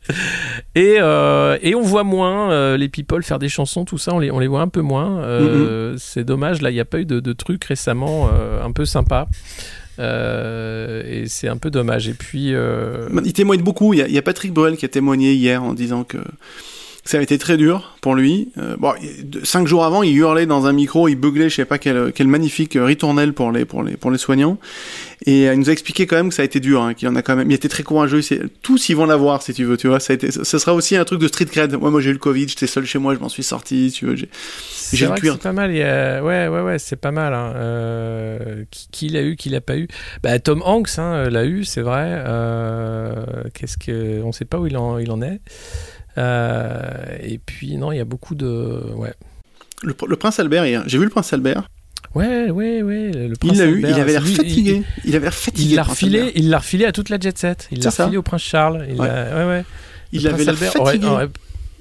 Et, 0.74 0.96
euh, 1.00 1.58
et 1.60 1.74
on 1.74 1.82
voit 1.82 2.02
moins 2.04 2.50
euh, 2.50 2.78
les 2.78 2.88
people 2.88 3.22
faire 3.22 3.38
des 3.38 3.50
chansons, 3.50 3.84
tout 3.84 3.98
ça, 3.98 4.14
on 4.14 4.18
les, 4.18 4.30
on 4.30 4.38
les 4.38 4.46
voit 4.46 4.62
un 4.62 4.68
peu 4.68 4.80
moins. 4.80 5.20
Euh, 5.20 5.96
C'est 5.98 6.24
dommage, 6.24 6.62
là, 6.62 6.70
il 6.70 6.74
n'y 6.74 6.80
a 6.80 6.86
pas 6.86 6.98
eu 7.00 7.04
de, 7.04 7.20
de 7.20 7.32
trucs 7.34 7.62
récemment 7.66 8.30
un 8.64 8.72
peu 8.72 8.86
sympa. 8.86 9.28
Euh, 9.98 11.02
et 11.06 11.28
c'est 11.28 11.48
un 11.48 11.58
peu 11.58 11.70
dommage. 11.70 12.08
Et 12.08 12.14
puis. 12.14 12.54
euh, 12.54 13.08
Il 13.24 13.32
témoigne 13.34 13.60
beaucoup. 13.62 13.92
Il 13.92 13.98
y, 13.98 14.02
a, 14.02 14.08
il 14.08 14.14
y 14.14 14.18
a 14.18 14.22
Patrick 14.22 14.52
Bruel 14.52 14.78
qui 14.78 14.86
a 14.86 14.88
témoigné 14.88 15.34
hier 15.34 15.62
en 15.62 15.74
disant 15.74 16.04
que 16.04 16.16
ça 17.10 17.18
a 17.18 17.22
été 17.22 17.38
très 17.38 17.56
dur 17.56 17.96
pour 18.00 18.14
lui. 18.14 18.52
Euh, 18.58 18.76
bon, 18.78 18.92
cinq 19.42 19.66
jours 19.66 19.84
avant, 19.84 20.02
il 20.02 20.16
hurlait 20.16 20.46
dans 20.46 20.66
un 20.66 20.72
micro, 20.72 21.08
il 21.08 21.16
beuglait, 21.16 21.48
je 21.48 21.56
sais 21.56 21.64
pas 21.64 21.78
quel, 21.78 22.12
quel 22.14 22.28
magnifique 22.28 22.78
ritournelle 22.80 23.32
pour 23.32 23.50
les 23.52 23.64
pour 23.64 23.82
les 23.82 23.96
pour 23.96 24.10
les 24.10 24.18
soignants. 24.18 24.58
Et 25.26 25.48
euh, 25.48 25.54
il 25.54 25.58
nous 25.60 25.68
a 25.68 25.72
expliqué 25.72 26.06
quand 26.06 26.16
même 26.16 26.28
que 26.30 26.34
ça 26.34 26.42
a 26.42 26.44
été 26.44 26.60
dur, 26.60 26.80
hein, 26.82 26.94
qu'il 26.94 27.06
y 27.06 27.10
en 27.10 27.16
a 27.16 27.22
quand 27.22 27.36
même. 27.36 27.50
Il 27.50 27.54
était 27.54 27.68
très 27.68 27.82
courageux. 27.82 28.20
Tous 28.62 28.88
ils 28.88 28.94
vont 28.96 29.06
l'avoir 29.06 29.42
si 29.42 29.52
tu 29.52 29.64
veux, 29.64 29.76
tu 29.76 29.88
vois. 29.88 30.00
Ça 30.00 30.12
a 30.12 30.14
été. 30.14 30.30
Ce 30.30 30.58
sera 30.58 30.72
aussi 30.72 30.96
un 30.96 31.04
truc 31.04 31.20
de 31.20 31.28
street 31.28 31.46
cred. 31.46 31.74
Moi, 31.74 31.90
moi 31.90 32.00
j'ai 32.00 32.10
eu 32.10 32.14
le 32.14 32.18
Covid, 32.18 32.48
j'étais 32.48 32.66
seul 32.66 32.86
chez 32.86 32.98
moi, 32.98 33.14
je 33.14 33.20
m'en 33.20 33.28
suis 33.28 33.42
sorti. 33.42 33.92
Tu 33.94 34.06
veux. 34.06 34.14
j'ai- 34.16 34.28
le 34.92 35.14
cuir. 35.20 35.34
c'est 35.34 35.42
pas 35.42 35.52
mal. 35.52 35.70
il 35.72 35.78
y 35.78 35.82
a- 35.82 36.22
Ouais, 36.22 36.48
ouais, 36.48 36.60
ouais, 36.62 36.78
c'est 36.78 36.96
pas 36.96 37.10
mal. 37.12 37.34
hein. 37.34 37.52
Euh, 37.56 38.64
Qui, 38.70 38.88
qui 38.92 39.08
l'a 39.08 39.22
eu, 39.22 39.36
qui 39.36 39.48
l'a 39.50 39.60
pas 39.60 39.76
eu? 39.76 39.88
Bah, 40.22 40.38
Tom 40.38 40.62
Hanks 40.64 40.98
hein, 40.98 41.28
l'a 41.28 41.44
eu, 41.44 41.64
c'est 41.64 41.80
vrai. 41.82 42.22
Euh, 42.26 43.14
Qu'est-ce 43.54 43.76
que, 43.78 44.22
on 44.22 44.32
sait 44.32 44.44
pas 44.44 44.58
où 44.58 44.66
il 44.66 44.76
en, 44.76 44.98
il 44.98 45.10
en 45.10 45.20
est. 45.22 45.40
Euh, 46.18 47.16
et 47.22 47.38
puis 47.38 47.76
non, 47.76 47.92
il 47.92 47.96
y 47.98 48.00
a 48.00 48.04
beaucoup 48.04 48.34
de, 48.34 48.82
ouais, 48.96 49.12
Le, 49.82 49.94
le 50.08 50.16
prince 50.16 50.38
Albert. 50.40 50.64
J'ai 50.86 50.98
vu 50.98 51.04
le 51.04 51.10
prince 51.10 51.32
Albert. 51.32 51.68
ouais, 52.14 52.50
ouais, 52.50 52.82
ouais. 52.82 53.10
Le 53.12 53.34
Il 53.44 53.58
l'a 53.58 53.66
eu. 53.66 53.78
Il 53.80 53.86
avait 54.00 54.12
l'air 54.12 54.26
fatigué. 54.26 54.82
Il, 55.04 55.16
avait 55.16 55.26
l'air 55.26 55.34
fatigué. 55.34 55.70
Il 55.70 55.76
l'a 55.76 55.82
refilé, 55.82 56.18
Albert. 56.20 56.32
il 56.36 56.50
l'a 56.50 56.58
refilé 56.58 56.84
à 56.86 56.92
toute 56.92 57.08
la 57.08 57.18
jet 57.18 57.36
set. 57.38 57.68
Il 57.70 57.82
l'a 57.82 57.90
refilé 57.90 58.16
au 58.16 58.22
prince 58.22 58.42
Charles. 58.42 58.86
Il 58.88 59.00
Ouais. 59.00 59.08
ouais, 59.08 59.44
ouais. 59.46 59.64
Il 60.12 60.26
avait 60.26 60.44
l'air 60.44 60.54
aurait- 60.54 60.66
fatigué. 60.66 61.06
aurait- 61.06 61.28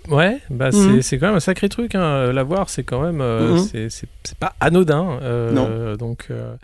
Ouais, 0.07 0.39
bah 0.49 0.69
Mhm. 0.71 0.95
c'est- 0.95 1.01
c'est 1.03 1.17
quand 1.19 1.27
même 1.27 1.35
un 1.35 1.39
sacré 1.39 1.69
truc. 1.69 1.93
Hein. 1.93 2.31
La 2.31 2.41
voir, 2.43 2.69
c'est 2.69 2.83
quand 2.83 3.01
même. 3.01 3.21
euh, 3.21 3.57
Mhm. 3.73 3.89
c'est 3.89 4.37
pas 4.39 4.55
anodin. 4.59 5.19
euh, 5.21 5.51
Non. 5.51 5.95
Donc. 5.95 6.27
euh, 6.31 6.55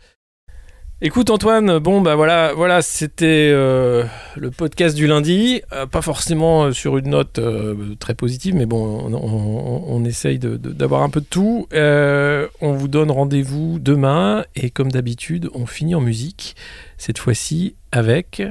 Écoute 1.01 1.29
Antoine, 1.29 1.77
bon 1.79 1.99
bah 2.01 2.15
voilà, 2.15 2.53
voilà 2.53 2.81
c'était 2.81 3.51
euh, 3.53 4.05
le 4.37 4.49
podcast 4.49 4.95
du 4.95 5.07
lundi, 5.07 5.61
Euh, 5.73 5.85
pas 5.85 6.01
forcément 6.01 6.63
euh, 6.65 6.71
sur 6.71 6.97
une 6.97 7.09
note 7.09 7.37
euh, 7.37 7.95
très 7.99 8.15
positive, 8.15 8.55
mais 8.55 8.65
bon, 8.65 9.01
on, 9.05 9.13
on- 9.13 9.83
on 9.87 10.05
essaye 10.05 10.39
de- 10.39 10.55
de- 10.55 10.71
d'avoir 10.71 11.03
un 11.03 11.09
peu 11.09 11.19
de 11.19 11.25
tout. 11.25 11.67
Euh, 11.73 12.47
on 12.61 12.71
vous 12.73 12.87
donne 12.87 13.11
rendez-vous 13.11 13.77
demain 13.79 14.45
et 14.55 14.69
comme 14.69 14.89
d'habitude, 14.89 15.49
on 15.53 15.65
finit 15.65 15.95
en 15.95 16.01
musique. 16.01 16.55
Cette 16.97 17.17
fois-ci 17.17 17.75
avec 17.91 18.41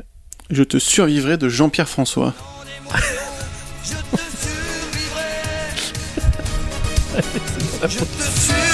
Je 0.51 0.63
te 0.65 0.77
survivrai 0.79 1.39
de 1.39 1.49
Jean-Pierre 1.49 1.89
François. 1.89 2.35
Je 3.83 3.91
te 3.91 4.37
survivrai. 4.37 5.25
Je 7.83 7.99
te 7.99 8.05
survivrai 8.05 8.74